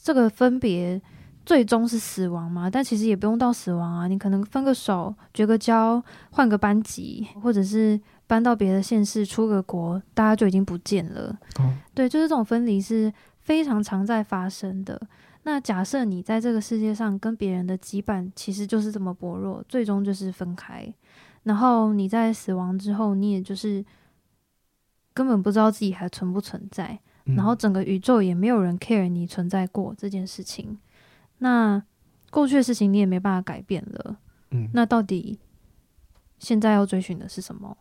[0.03, 1.01] 这个分别
[1.43, 2.69] 最终是死亡吗？
[2.69, 11.35] 但其实也不用到死亡啊，你可能分个手、绝个交、换个班级，或者是搬到别的县市、出个国，大家就已经不见了。
[11.59, 15.01] 哦，对，就是这种分离是非常常在发生的。
[15.43, 20.93] 那假设你在这个世界上跟别人的羁绊其实就是这么薄弱，最终就是分开。
[21.43, 23.83] 然后你在死亡之后，你也就是。
[25.21, 30.79] 根本不知道自己还存不存在，嗯、然后整个宇宙也没有人 care 你存在过这件事情。
[31.37, 31.83] 那
[32.31, 34.17] 过去的事情你也没办法改变了。
[34.49, 35.39] 嗯，那到底
[36.39, 37.77] 现在要追寻的是什么？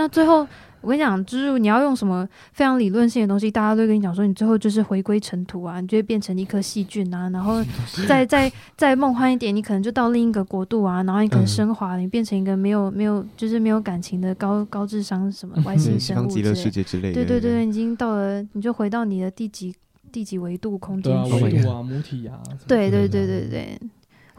[0.00, 0.48] 那最后，
[0.80, 7.62] 我跟你讲，就是你要用什么非常理论性的东西，大家都跟你讲说，你最后就是回归尘土啊，你就会变成一颗细菌啊，然后
[8.08, 17.14] 再再再梦幻一点，你可能就到另一个国度啊，然后你可能升华，你变成一个没有没有就是没有感情的高高智商什么外星生物之类，世界之类的。
[17.14, 19.74] 对对对，你已经到了，你就回到你的第几
[20.10, 22.40] 第几维度空间去维度啊，母体啊。
[22.66, 23.78] 对对对对对。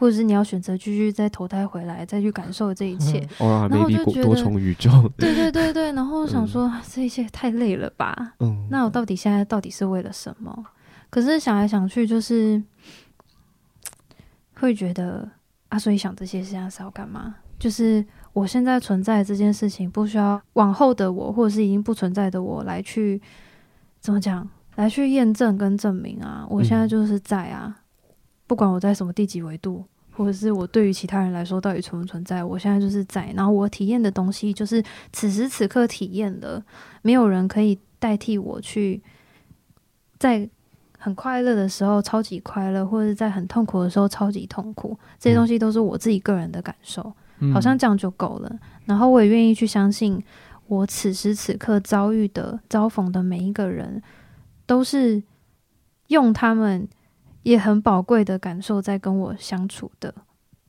[0.02, 4.90] 或者是你要选择继续再投胎回来，再去感受这一切，然后就觉得多重宇宙。
[5.16, 8.34] 对对对对，然后我想说、嗯、这一切太累了吧？
[8.40, 10.66] 嗯，那我到底现在到底是为了什么？
[11.08, 12.60] 可是想来想去，就是
[14.54, 15.28] 会觉得
[15.68, 17.36] 啊，所以想这些现在是要干嘛？
[17.60, 23.22] 就是我现在存在这件事情，不需要往后的我，或者是已经不存在的我来去
[24.00, 26.44] 怎么讲，来去验证跟证明啊？
[26.50, 27.74] 我现在就是在啊，嗯、
[28.46, 29.84] 不管我在什么第几维度。
[30.14, 32.44] 或者是我对于其他人来说到底存不存在？
[32.44, 36.62] 我现在就是在，然后我体验的东西就是此时此刻体验的，
[37.00, 39.02] 没有人可以代替我去
[40.18, 40.46] 在
[40.98, 44.94] 很快乐的时候超级快乐，或者在很痛苦的时候超级痛苦。
[45.18, 47.02] 这些东西都是我自己个人的感受，
[47.54, 48.54] 好像这样就够了。
[48.84, 50.22] 然后我也愿意去相信，
[50.66, 54.02] 我此时此刻遭遇的、遭逢的每一个人，
[54.66, 55.22] 都是
[56.08, 56.86] 用他们。
[57.42, 60.14] 也很宝贵的感受在跟我相处的，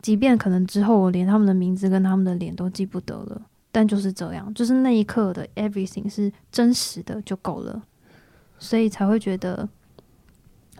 [0.01, 7.83] 即便可能之后我连他们的名字跟他们的脸都记不得了，但就是这样，就是那一刻的 everything 是真实的就够了，
[8.57, 9.69] 所以才会觉得，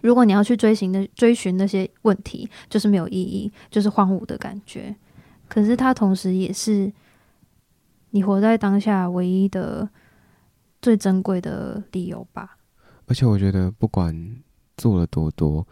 [0.01, 4.95] 如果你要去追寻的追寻那些问题，就是没有意义，就是荒芜的感觉。
[5.47, 6.91] 可是它同时也是
[8.09, 9.87] 你活在当下唯一的
[10.81, 12.57] 最珍贵的理由吧。
[13.05, 14.37] 而且我觉得不管。
[14.77, 15.65] 做了多多，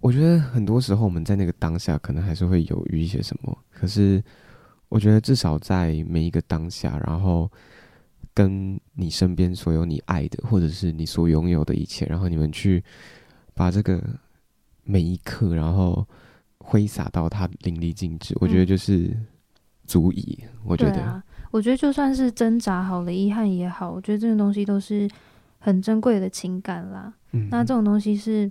[0.00, 3.56] 我觉得很多时候我们在那个当下可能还是会犹豫一些什么。
[3.70, 4.22] 可是
[4.88, 7.50] 我觉得至少在每一个当下，然后
[8.32, 12.82] 跟你身边所有你爱的，或者是你所拥有的一切，然后你们去
[13.54, 14.02] 把这个
[14.82, 16.06] 每一刻，然后
[16.58, 19.10] 挥洒到它淋漓尽致，我觉得就是
[19.86, 20.38] 足以。
[20.42, 25.08] 嗯、我觉得、啊，我觉得就算是挣扎好了，遗憾也好，我觉得这个东西都是
[25.58, 27.12] 很珍贵的情感啦。
[27.50, 28.50] 那这种东西是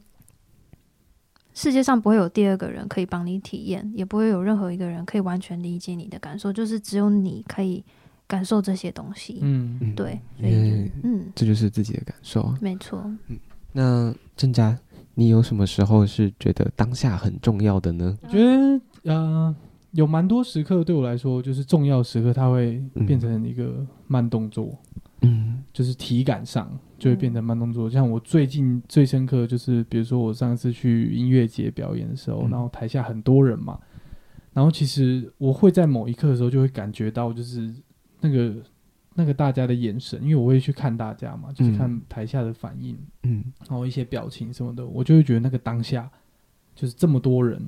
[1.54, 7.84] 世界上不会有第二个人可以帮你体验，也不会有任何一个人可以完全理解你的感受，就是只有你可以
[8.28, 9.40] 感受这些东西。
[9.42, 12.54] 嗯，对，所以嗯，这就是自己的感受。
[12.60, 13.04] 没错。
[13.28, 13.38] 嗯，
[13.72, 14.76] 那郑佳，
[15.14, 18.18] 你有什么时候是觉得当下很重要的呢？
[18.24, 19.56] 我觉得呃，
[19.92, 24.76] 有蛮多时刻对我来说就是重要时刻，它会变成一个慢动作。
[25.22, 26.68] 嗯，就是体感上。
[27.04, 33.78] 就会变成慢动作，像我最近最深刻的就是，比如说我上次去音乐节表演的时候，然后台下很多人嘛，
[34.54, 37.74] 然后其实我会在某一刻的时候就会感觉到，就是
[38.22, 38.56] 那个
[39.16, 46.10] 那个大家的眼神，因为我会去看大家嘛，就是看台下的反应，嗯，然后一些表情什么的，我就会觉得那个当下
[46.74, 47.60] 就是这么多人，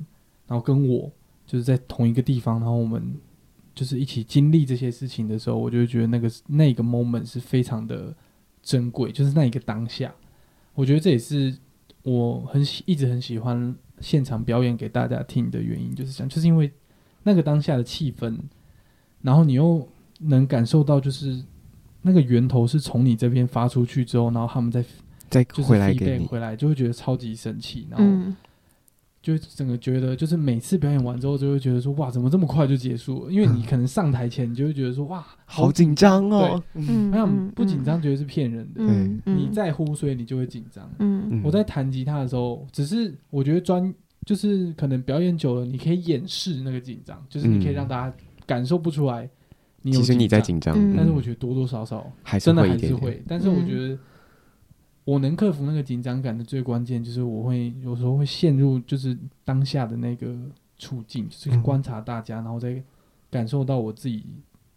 [0.46, 1.12] 然后跟我
[1.44, 3.14] 就是在同一个地方，然后我们
[3.74, 8.16] 就是一起经历这些事情的时候，我就会觉得那个那个 moment 是非常的。
[8.66, 10.12] 珍贵就是那一个当下，
[10.74, 11.56] 我觉得这也是
[12.02, 16.68] 我很喜一直很喜欢现场表演给大家听的原因，就是这样，就是因为
[17.22, 18.36] 那个当下的气氛，
[19.22, 19.86] 然后你又
[20.18, 21.40] 能感受到，就是
[22.02, 24.84] 那个源头是从你这边发出去之后，然后他们再
[25.30, 28.32] 再回来给你，回来就会觉得超级神奇，然后。
[29.34, 33.32] 嗯就整个觉得，就是每次表演完之后，就会觉得说，哇，怎么这么快就结束了？
[33.32, 36.62] 因为你可能上台前，你就会觉得说，哇，好紧张哦。
[36.74, 38.82] 嗯，那不紧张，觉得是骗人的。
[38.84, 40.88] 嗯，你在乎，所以你就会紧张。
[41.00, 43.92] 嗯，我在弹吉他的时候，只是我觉得专，
[44.24, 48.16] 就是可能表演久了，你可以掩饰那个紧张，就是你可以让大家
[48.46, 49.28] 感受不出来
[49.82, 49.98] 你有。
[49.98, 53.20] 其实你在紧张，但是我觉得多多少少真的还是会。
[53.26, 53.98] 但是我觉得。
[55.06, 60.36] 我能克服那个紧张感的最关键，就是我会有时候会陷入就是当下的那个
[60.78, 62.82] 处境，就是观察大家，然后再
[63.30, 64.26] 感受到我自己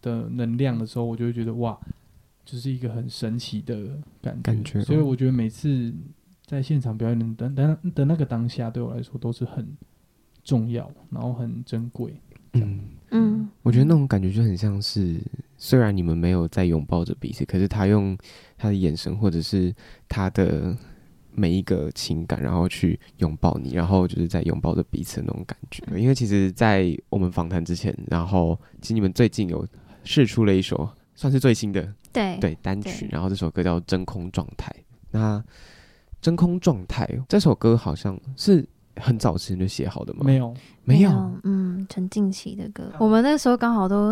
[0.00, 1.76] 的能量的时候，我就会觉得哇，
[2.44, 4.42] 就是一个很神奇的感觉。
[4.42, 4.80] 感觉。
[4.82, 5.92] 所以我觉得每次
[6.46, 9.66] 在现场表演的的的那个当下，对我来说都是很
[10.44, 12.14] 重要，然后很珍贵。
[12.52, 12.80] 嗯
[13.10, 15.20] 嗯，我觉得那种感觉就很像是。
[15.62, 18.16] 虽然你们没有在拥抱着彼此，可是他用
[18.56, 19.70] 他的眼神或者是
[20.08, 20.74] 他的
[21.32, 25.84] 每一个情感，然后去拥抱你，然后就是在拥抱着彼此的那种感觉。
[26.00, 29.66] 因为其实，在我们访谈之前，然后其实你们最近有
[30.02, 34.74] 试出了一首算是最新的对对单曲，然后这首歌叫《真空状态》。
[35.10, 35.38] 那
[36.22, 38.66] 《真空状态》这首歌好像是
[39.00, 40.20] 很早之前就写好的吗？
[40.24, 41.10] 没有，没有，
[41.44, 42.92] 嗯，陈静琪的歌。
[42.98, 44.10] 我们那时候刚好都，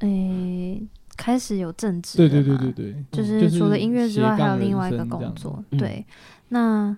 [0.00, 0.82] 诶、欸，
[1.16, 5.62] 开始有政治，对对对对对，就是除了音乐之外，还有另外一个工作。
[5.78, 6.04] 对，
[6.48, 6.96] 那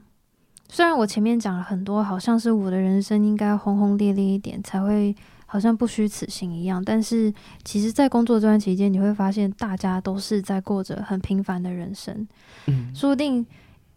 [0.68, 5.14] 虽然我前面讲了很多，好像是我的人生应该轰轰烈烈一点才会。
[5.49, 12.27] 好像不虚此行一样，但是其实，在工作这段期间，你会发现大家都是在过着很平凡的人生，
[12.66, 13.47] 嗯，说不定。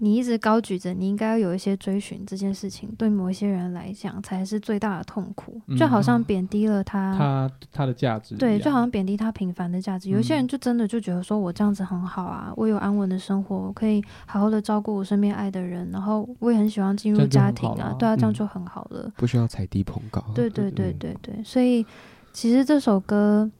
[0.02, 10.10] 你一直高举着，你应该要有一些追寻这件事情，对某一些人来讲才是最大的痛苦，就好像贬低了他，他他的价值，对，就好像贬低他平凡的价值。
[10.10, 20.24] 有些人就真的就觉得说，我这样子很好啊，我有安稳的生活，我可以好好的照顾我身边爱的人，然后我也很喜欢进入家庭啊，对啊，这样就很好了，不需要踩低捧高。
[20.34, 21.86] 对对对对对，所以
[22.32, 23.52] 其实这首歌。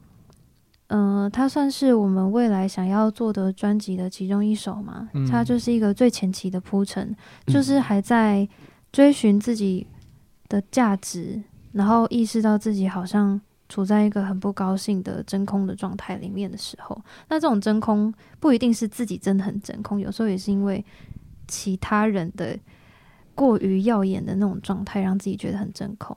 [0.90, 5.08] 嗯、呃，它算是我们未来想要做的专辑的其中一首嘛。
[5.14, 7.04] 嗯、它就是一个最前期的铺陈，
[7.46, 8.46] 嗯、就是还在
[8.92, 9.86] 追寻自己
[10.48, 11.40] 的价值，
[11.72, 17.00] 然后意识到自己好像处在一个很不高兴的真空的状态里面的时候。
[17.28, 20.84] 那这种真空不一定是自己真的很真空，有时候也是因为
[21.46, 22.58] 其他人的
[23.34, 26.16] 过于耀眼的那种状态，让自己觉得很真空。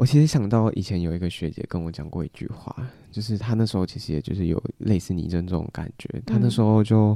[0.00, 2.74] 我其实想到以前有一个学姐跟我讲过一句话，
[3.10, 6.08] 就是她那时候其实也就是有类似你这种感觉。
[6.24, 7.14] 她那时候就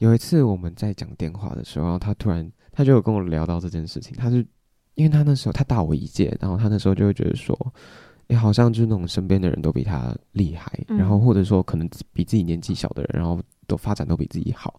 [0.00, 4.14] 有一次我们在讲电话的时候，她突然她就有跟我聊到这件事情。
[4.18, 4.46] 她是
[4.96, 7.58] 因为她那时候她大我一届，然后她那时候就会觉得说，
[8.28, 14.78] 哎，好像就是那种身边的人都比她厉害，然后或者说可能比自己年纪小的人，然后都发展都比自己好。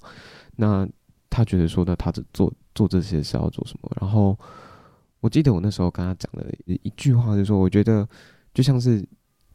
[0.56, 0.88] 那
[1.28, 3.92] 她觉得说呢，她做做这些是要做什么？
[4.00, 4.38] 然后。
[5.22, 8.08] 我记得我那时候跟他讲的一句话，就是说，我觉得
[8.54, 9.04] 就像是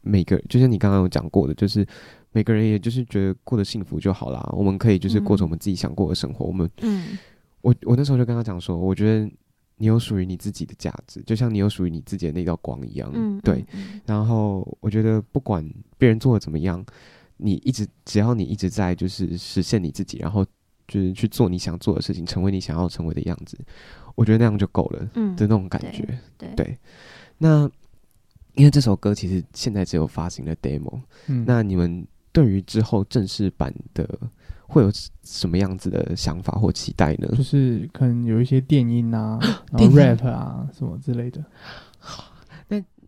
[0.01, 1.85] 每个，就像你刚刚有讲过的，就是
[2.31, 4.47] 每个人也就是觉得过得幸福就好啦。
[4.53, 6.45] 我们可以就是过着我们自己想过的生活。
[6.45, 7.17] 我们，嗯，
[7.61, 9.31] 我我那时候就跟他讲说，我觉得
[9.77, 13.65] 你有属于你自己的价值，就像你有属于你自己的那道光一样，嗯，对。
[14.05, 16.85] 然后我觉得不管别人做的怎么样，
[17.37, 20.45] 你一直只要你一直在就是实现你自己，然后
[20.87, 23.57] 就是去做你想做的事情，成为你想要成为的样子。
[24.15, 26.07] 我觉得那样就够了，嗯，的那种感觉，
[26.55, 26.77] 对。
[27.37, 27.69] 那
[28.53, 34.07] 因为这首歌其实现在只有发行了 demo，嗯，那你们对于之后正式版的
[34.67, 34.91] 会有
[35.23, 37.27] 什么样子的想法或期待呢？
[37.35, 39.39] 就是可能有一些电音啊，
[39.71, 41.43] 然后 rap 啊什么之类的。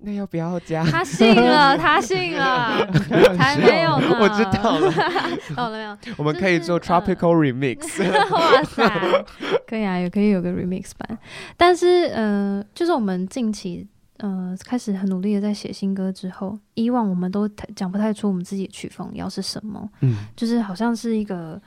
[0.06, 0.84] 那要不要加？
[0.84, 2.86] 他信了， 他信了，
[3.39, 4.18] 还没有呢。
[4.20, 4.91] 我知道了，
[5.56, 5.97] 懂了没有？
[6.18, 8.04] 我们可以做 tropical remix。
[8.30, 9.26] 哇塞，
[9.66, 11.18] 可以啊，也可以有个 remix 版。
[11.56, 13.88] 但是，呃，就是我们近期
[14.18, 19.89] 呃开始很努力的在写新歌之后，以往我们都讲不太出我们自己的曲风要是什么。
[20.01, 21.58] 嗯，就是好像是一个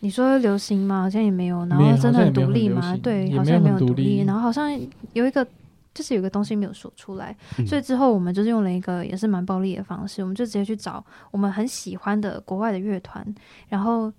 [0.00, 1.02] 你说流行吗？
[1.02, 2.96] 好像也没有，然后真的很独立吗？
[3.02, 4.72] 对，好像也没有独立，然后好像
[5.12, 5.46] 有一个。
[5.94, 13.22] 就是有个东西没有说出来，嗯、所以之后我们就是用了一个也是蛮暴力的方式，我们就直接去找我们很喜欢的国外的乐团，
[13.68, 14.12] 然后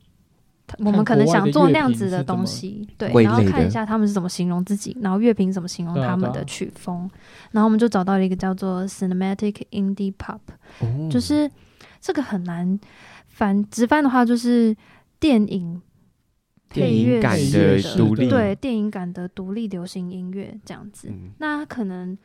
[0.79, 10.39] 我们可能想做那样子的东西，对，然后看一下他们是怎么形容自己，然后乐评怎么形容他们的曲风，啊啊、然后我们就找到了一个叫做 Cinematic Indie Pop，、
[10.79, 11.49] 哦、就是
[11.99, 12.79] 这个很难
[13.27, 14.75] 翻，直翻的话就是
[15.19, 15.81] 电影。
[16.73, 22.17] 电影感的独立，对电影感的独立流行音乐这样子，嗯、那可能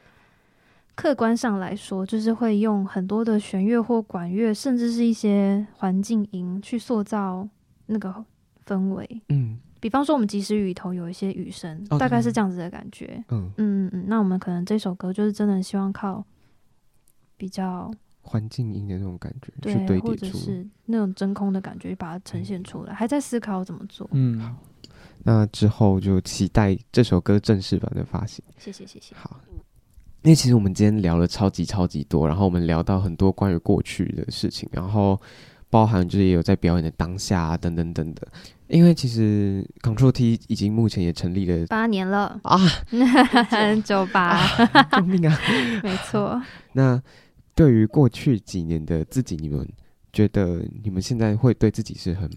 [0.94, 7.46] 客观上来说，就是会用很多的弦乐或管乐，甚至是一些环境音去塑造
[7.86, 8.24] 那个
[8.66, 9.22] 氛围。
[9.28, 13.22] 嗯，比方说我们即时雨里头有一些雨声，哦、大概是这样子的感觉。
[13.28, 16.24] 嗯嗯嗯，那我们可能这首歌就是真的希望靠
[17.36, 17.90] 比较。
[18.28, 24.06] 环境音的那种感觉，对，去堆叠出或者是那种真空的感觉，把它呈现出来，嗯、还在思考怎么做。
[24.12, 24.54] 嗯，好，
[25.24, 28.44] 那之后就期待这首歌正式版的发行。
[28.58, 29.14] 谢谢，谢谢。
[29.16, 29.40] 好，
[30.22, 35.18] 因为其实我们今天聊了超级超级多，然后我们聊到很多关于过去的事情，然后
[35.70, 38.28] 包含就是也有在表演的当下啊，等等等等。
[38.66, 42.58] 因为其实 Control T 已经目前也成立了八年了啊，
[43.82, 44.38] 九八，
[44.92, 45.38] 救命啊！
[45.82, 46.38] 没错，
[46.74, 47.02] 那。
[47.58, 49.68] 对于过去几年的自己，你们
[50.12, 52.30] 觉得你们现在会对自己是很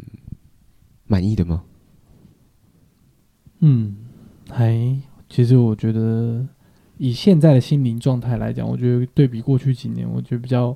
[1.05, 1.63] 满意的吗？
[3.59, 3.97] 嗯，
[4.49, 4.99] 还
[5.29, 6.43] 其实我觉得
[6.97, 10.75] 以现在的心灵状态来讲，我觉得对比过去几年，我觉得比较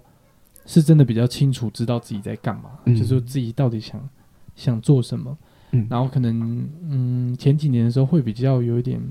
[0.67, 4.07] 是真的比较清楚知道自己在干嘛，嗯、就是说自己到底想
[4.55, 5.35] 想做什么。
[5.71, 9.01] 嗯，然后可能嗯前几年的时候会比较有一点，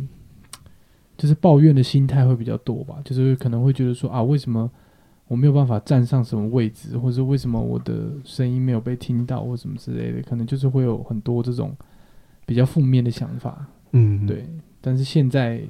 [1.18, 4.70] 就是抱怨的心态会比较多吧，就是可能会觉得说啊为什么。
[5.28, 11.74] 我没有办法站上什么位置，或者为什么我的声音没有被听到，或什么之类的，可能就是会有很多这种
[12.46, 13.66] 比较负面的想法。
[13.92, 14.46] 嗯，对。
[14.80, 15.62] 但是现在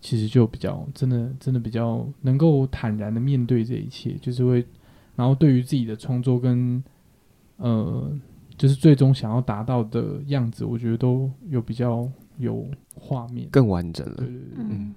[0.00, 4.66] 其实就比较真的真的比较能够坦然的面对这一切，就是会，
[5.14, 6.82] 然后对于自己的创作跟
[7.58, 8.10] 呃，
[8.58, 12.08] 就是最终想要达到的样子，我觉得都有比较
[12.38, 14.14] 有画面，更完整了。
[14.16, 14.94] 对对对，嗯嗯，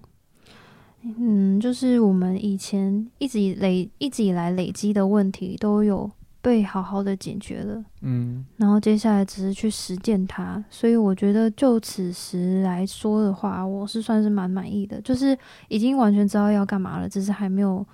[1.59, 6.09] 就是我们以前一直以累一直以来累积的问题都有
[6.41, 15.37] 被好好的解决了，嗯，然后接下来只是去实践它，所以我觉得就此时来说的话，我是算是蛮满意的，就是
[15.67, 17.85] 已经完全知道要干嘛了，只是还没有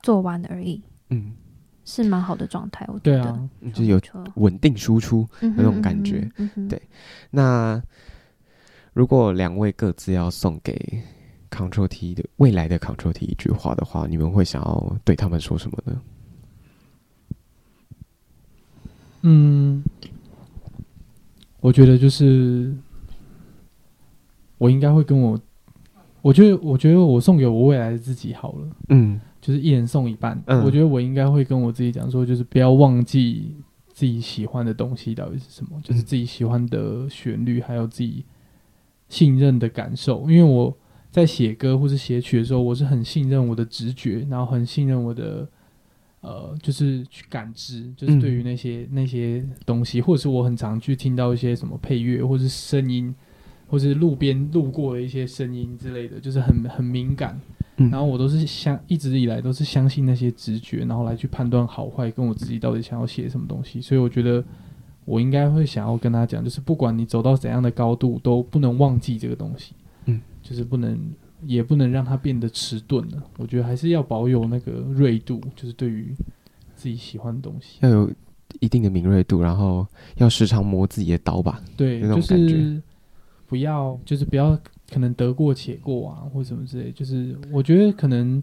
[0.00, 1.32] 做完而已，嗯，
[1.84, 4.00] 是蛮好的状态，我觉得，对啊，就有
[4.36, 6.80] 稳定输出那种感觉，嗯嗯、对。
[7.30, 7.82] 那
[8.92, 11.02] 如果两位各自要送给
[11.50, 16.02] Control T 的未来的 Control T 一句话的话，你们会想要对他们说什么呢？
[19.22, 19.82] 嗯，
[21.60, 22.72] 我觉得就是
[24.58, 25.40] 我应该会跟我，
[26.22, 30.40] 我觉得我觉得我送给我未来的自己好了，嗯，就是一人送一半。
[30.46, 33.56] 嗯，我觉得我应该会跟我自己讲说，就是不要忘记
[33.92, 38.24] 自己喜欢的东西到底是什么，就是自己喜欢的旋律，还有自己
[39.08, 40.76] 信任的感受，因为我。
[41.10, 45.48] 在写歌或是写曲的时候，我是很信任我的直觉，然后很信任我的，
[46.20, 53.14] 呃，就是去感知，就是对于那些、嗯、那些东西，或者是我很常去听到一些什么配乐，或是声音，
[53.66, 57.40] 或是路边路过的一些声音之类的，就是很很敏感。
[57.78, 63.80] 嗯、然后我都是相一直以来都是相信那些直觉，然后来去判断好坏，跟我自己到底想要写什么东西。
[63.80, 64.42] 所以我觉得
[65.04, 69.74] 我应该会想要跟他讲，就是不管你走到怎样的高度，都不能忘记这个东西。
[70.48, 70.96] 就是不能，
[71.44, 73.20] 也不能让它变得迟钝了。
[73.36, 76.14] 我觉得还是要保有那个锐度，就是对于
[76.76, 78.08] 自己喜欢的东西，要有
[78.60, 79.84] 一定的敏锐度，然后
[80.18, 81.60] 要时常磨自己的刀吧。
[81.76, 82.80] 对，就是
[83.48, 84.56] 不要，就是不要
[84.88, 86.92] 可能得过且过啊，或什么之类。
[86.92, 88.40] 就是我觉得可能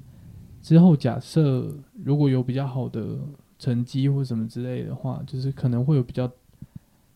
[0.61, 1.73] 之后假设
[2.03, 3.17] 如果有比较好的
[3.57, 6.29] 成绩或什么之类的话，就是可能会有比较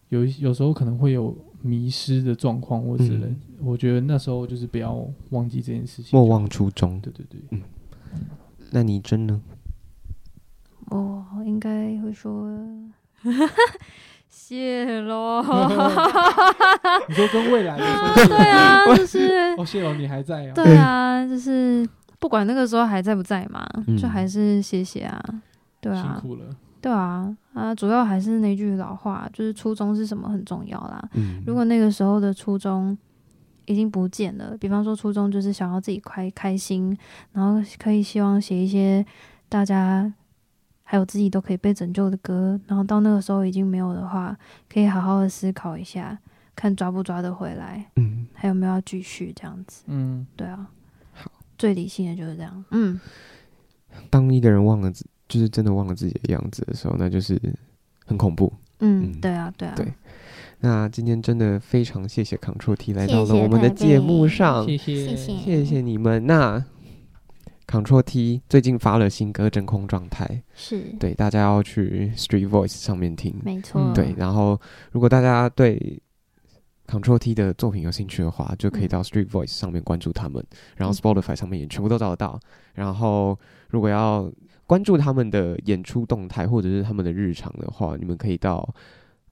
[0.08, 1.38] 有有时候可能会有。
[1.62, 7.00] 迷失的状况，或是人，我觉得那时候就是不要忘记这件事情，莫忘初衷。
[7.02, 7.62] 对对对，嗯。
[8.72, 9.42] 那你真呢？
[10.90, 12.50] 我应该会说，
[14.28, 15.42] 谢喽。
[17.08, 20.54] 你说跟未来的说，对啊，就是哦，谢喽，你还在啊？
[20.54, 21.88] 对啊，就是
[22.20, 23.66] 不管那个时候还在不在嘛，
[24.00, 25.24] 就还是谢谢啊，
[25.82, 26.46] 对啊，辛苦了。
[26.88, 31.10] 对啊，啊，主要还是那句老话，就是初衷是什么很重要啦。
[31.16, 32.98] 嗯，如果那个时候的初衷
[33.66, 36.98] 已经不见了，比方说初衷就是想要自己开开心，
[37.34, 39.06] 然后可以希望写一些
[39.50, 40.14] 大家
[40.84, 44.38] 还有自己都可以被拯救的歌，然后到那个时候已经没有的话，
[44.70, 46.18] 可以好好的思考一下，
[46.56, 50.68] 看抓不抓得回来，嗯，还有没有要继续这样子，嗯，对啊，
[51.12, 52.98] 好，最理性的就是这样，嗯，
[54.10, 55.06] 当一个人忘了自。
[55.28, 57.40] 就是真的忘了自己的样子的时候，那就是
[58.06, 58.52] 很恐怖。
[58.80, 59.74] 嗯，对啊，对啊。
[59.76, 59.94] 对，
[60.60, 66.26] 那今天真的非常谢谢 Control T 来到了我们的节目上，谢谢，谢谢，谢谢你们。
[66.28, 66.64] 那
[67.68, 70.26] Control T 最近发了新歌《真空状态》，
[70.56, 70.82] 是。
[71.00, 73.92] 对大家要去 Street Voice 上面听，没错。
[73.94, 74.60] 对，然后
[74.92, 76.02] 如果大家对
[76.88, 80.44] Control T 的作品有兴趣的话，就可以到 Street Voice 上面关注他们，
[80.76, 82.40] 然后 Spotify 上面也全部都找得到。
[82.74, 83.38] 然后
[83.70, 84.32] 如果要
[84.66, 88.74] 关注他们的演出动态或者是他们的日常的话，你们可以到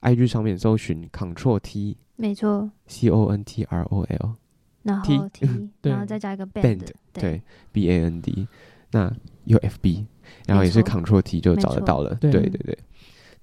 [0.02, 4.34] IG 上面搜寻 Control T，没错，C O N T R O L，
[4.82, 7.42] 然后 T，然后再加一个 Band，对
[7.72, 8.46] ，B A N D，
[8.90, 9.10] 那
[9.44, 10.04] 有 FB，
[10.46, 12.78] 然后也是 Control T 就找得到了，对对对。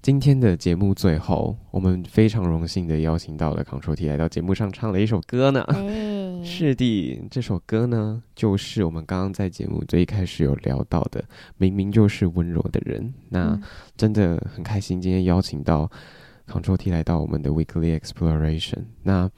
[0.04, 5.64] 今天的节目最后，我们非常荣幸的邀请到了 Control T 来到节目上唱了一首歌呢。
[6.44, 11.24] 是的，这首歌呢，就是我们刚刚在节目最一开始有聊到的，
[11.56, 13.14] 明明就是温柔的人。
[13.30, 13.58] 那
[13.96, 15.90] 真的很开心，今天邀请到
[16.46, 18.84] Control T 来到我们的 Weekly Exploration。
[19.04, 19.30] 那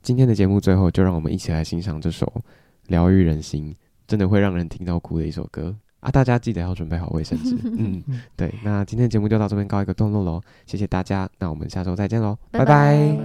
[0.00, 2.42] 今天的节目最后，就让我们一起来欣赏这首
[2.86, 3.76] 疗愈人心，
[4.06, 6.10] 真的会让人听到哭的一首歌啊！
[6.10, 7.56] 大家记得要准备好卫生纸。
[7.64, 8.04] 嗯，
[8.36, 8.54] 对。
[8.62, 11.28] 那今天的节目就到这边告一个段落喽，谢谢大家。
[11.38, 12.66] 那我们下周再见喽，拜拜。
[12.66, 13.24] 拜拜。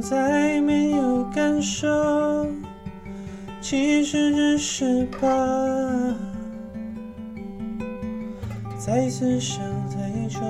[0.00, 2.46] 再没有感受，
[3.60, 5.28] 其实只是把
[8.88, 9.60] 再次想
[9.90, 10.40] 太久，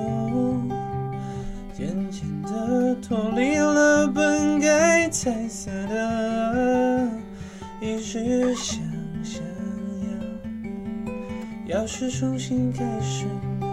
[1.77, 7.11] 渐渐地脱离了本该彩色的，
[7.81, 8.81] 一直想
[9.25, 9.43] 想
[11.67, 13.27] 要要是重新开始
[13.59, 13.67] 呢？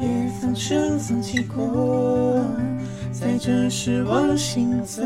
[0.00, 0.08] 也
[0.40, 2.42] 放声放弃过，
[3.12, 5.02] 在这时忘形侧。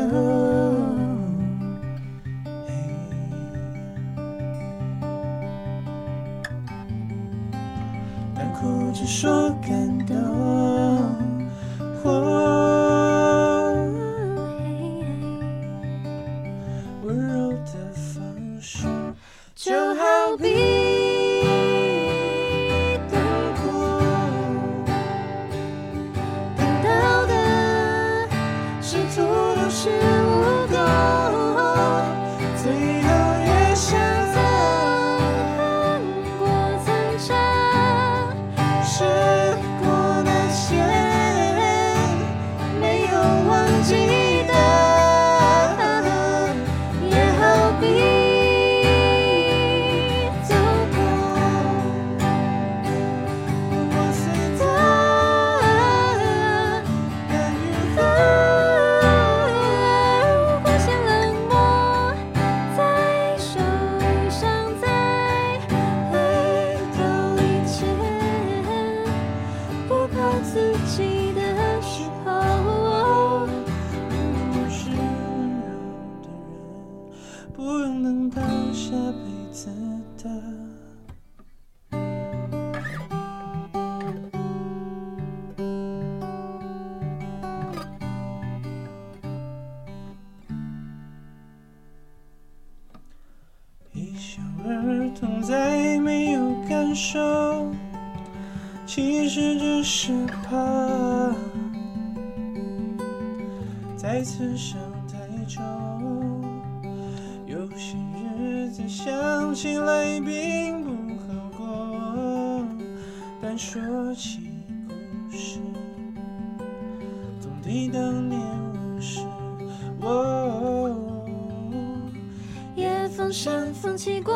[123.73, 124.33] 风起过，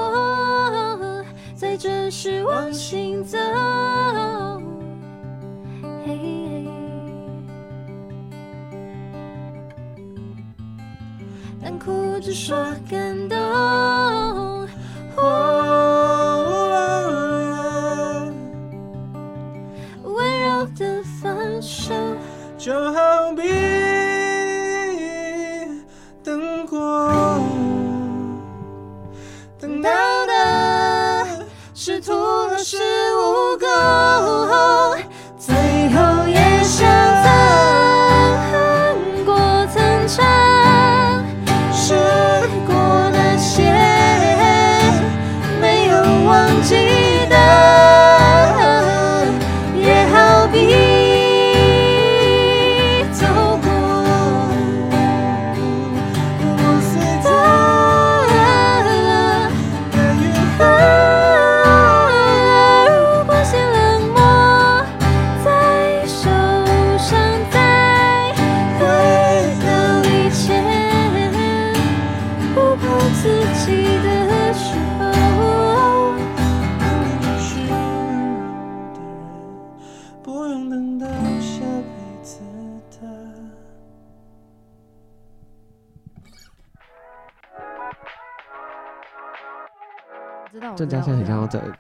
[1.55, 3.37] 在这时我行走。
[11.61, 12.55] 但哭着说
[12.89, 13.37] 感动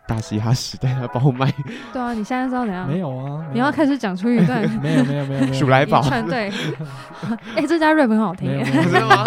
[0.07, 1.53] 大嘻哈时代来爆麦。
[1.93, 2.87] 对啊，你现在知道怎样？
[2.87, 4.61] 没有啊，你要开始讲出一段。
[4.81, 5.53] 没有没有没有没有。
[5.53, 6.01] 鼠来宝。
[6.27, 6.51] 对。
[7.55, 8.63] 哎，这家 rap 很好听。
[8.63, 9.25] 真的吗？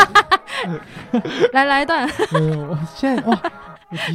[1.53, 2.09] 来来一段。
[2.33, 3.37] 没有我现在哇，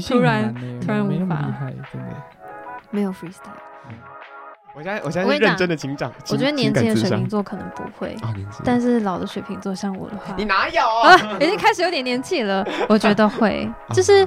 [0.08, 1.54] 突然突然无法。
[1.92, 2.08] 真的。
[2.90, 3.52] 没有 freestyle。
[4.76, 6.12] 我现在我现在认真的请讲。
[6.30, 8.16] 我觉得年轻的水瓶座可能不会，
[8.64, 11.16] 但是老的水瓶座像我的话，你哪有啊？
[11.42, 14.24] 已经开始有点年纪了，我觉得会， 就是。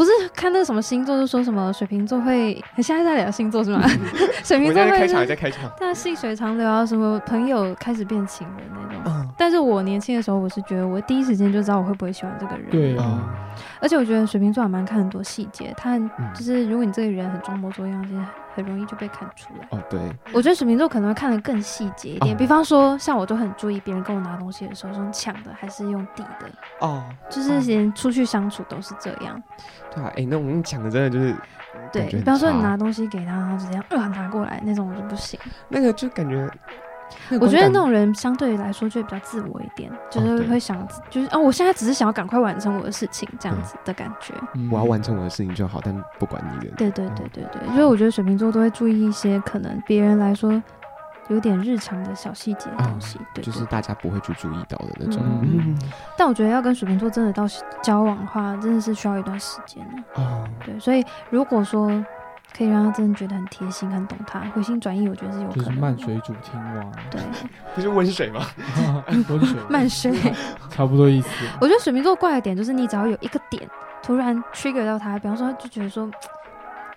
[0.00, 3.86] 不是看那个什么星座，就说什么水瓶座会，现在在聊星座是吗？
[4.42, 9.02] 水瓶座会开场在开场，但细水长流啊，什么朋友开始变情人那种。
[9.04, 12.70] 嗯、但是我年轻的时候，我是觉得我第一时间就知道我会不会喜欢这个人。
[12.70, 13.34] 对啊，
[13.80, 15.98] 而且我觉得水瓶座还蛮看很多细节，他
[16.34, 18.22] 就是如果你这个人很装模作样，其实。
[18.52, 19.80] 很容易就被看出来哦。
[19.88, 20.00] 对，
[20.32, 22.36] 我觉得水瓶座可能会看得更细节一点。
[22.36, 26.50] 比方说，像我都很注意别人跟我拿东西的时候，是用抢的还是用递的
[26.80, 27.04] 哦。
[27.30, 29.40] 就是连出去相处都是这样。
[29.94, 31.32] 对啊，哎，那我们抢的真的就是
[31.92, 32.06] 对。
[32.06, 35.38] 比方说，你拿东西给他，然后就这样呃拿过来那种，我就不行。
[35.68, 36.50] 那个就感觉
[37.40, 44.34] 我觉得那种人相对来说就会比较自我一点，就是会想，就是哦，我现在只是想要赶快完成我的事情，这样子的感觉。
[44.70, 46.74] 我要完成我的事情就好，但不管你的。
[46.76, 50.62] 对对对对对，所以我觉得水瓶座都会注意一些可能别人来说
[51.28, 55.22] 有点日常的小细节的东西，对，就是大家不会去注意到的那种。
[55.42, 55.78] 嗯
[56.16, 57.44] 但我觉得要跟水瓶座真的到
[57.82, 60.22] 交往的话，真的是需要一段时间的。
[60.22, 60.44] 哦。
[60.64, 61.90] 对，所以如果说。
[62.56, 65.64] 可以让他真的觉得很贴心，很懂他，回心转意，我觉得是有可能。
[65.64, 67.20] 就是慢水煮青蛙，对，
[67.74, 68.40] 不是温水吗？
[69.28, 70.12] 温水，慢水，
[70.70, 71.28] 差不多意思。
[71.60, 73.68] 我觉得水瓶座怪的点就是，你只要有一个点
[74.02, 76.10] 突然 trigger 到他，比方说他就觉得说，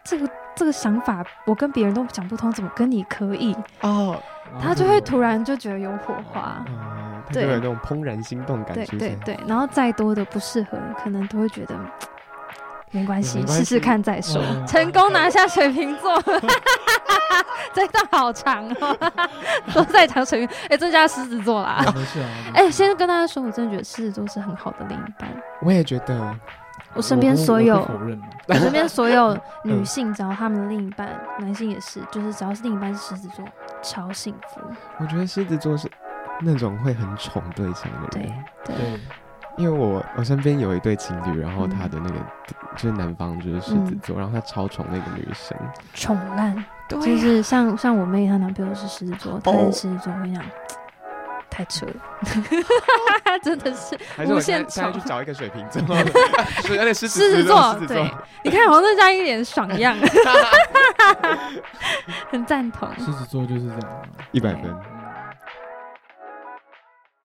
[0.03, 3.55] 这个这个想法我跟别人都讲不通，怎么跟你可以？
[3.81, 4.21] 哦，
[4.59, 6.63] 他就会突然就觉得有火花，
[7.31, 8.85] 对，有那种怦然心动感觉。
[8.97, 11.75] 对对对，然后再多的不适合，可能都会觉得。
[12.93, 14.41] 没关系，试试看再说。
[14.67, 16.21] 成功拿下水瓶座，
[17.73, 18.97] 这段好长哦，
[19.73, 20.57] 都在讲水瓶。
[20.69, 21.83] 哎，这家狮子座啦。
[21.95, 22.29] 没事啊。
[22.53, 25.27] 哎，先跟大家说，我真的觉得狮子座是很好的另一半。
[25.61, 26.35] 我也觉得，
[26.93, 27.85] 我身边所有，
[28.47, 31.09] 我身边所有 女性，只要他们的另一半，
[31.39, 33.43] 男性也是，就是只要是另一半是狮子座，
[33.81, 34.61] 超幸福。
[34.99, 35.89] 我觉得狮子座是
[36.41, 38.31] 那种会很宠对象的人。
[38.63, 38.99] 对对。
[39.57, 45.55] 因为我我身边有一对情侣，然后他的那个、嗯、就是男方就是狮子座，嗯、然后他超宠那个女生，
[45.93, 46.53] 宠烂，
[46.89, 50.43] 对啊、就是像像我妹她男朋友是狮子座，他是狮子座，我跟你讲，
[51.51, 51.93] 太扯了，
[53.43, 54.91] 真的是无限宠。
[54.91, 58.11] 去找一个水瓶座， 而且狮子座，对，
[58.43, 59.95] 你看黄正佳一脸爽样，
[62.31, 62.89] 很赞同。
[62.97, 64.01] 狮子座就是这样，
[64.31, 64.75] 一百分。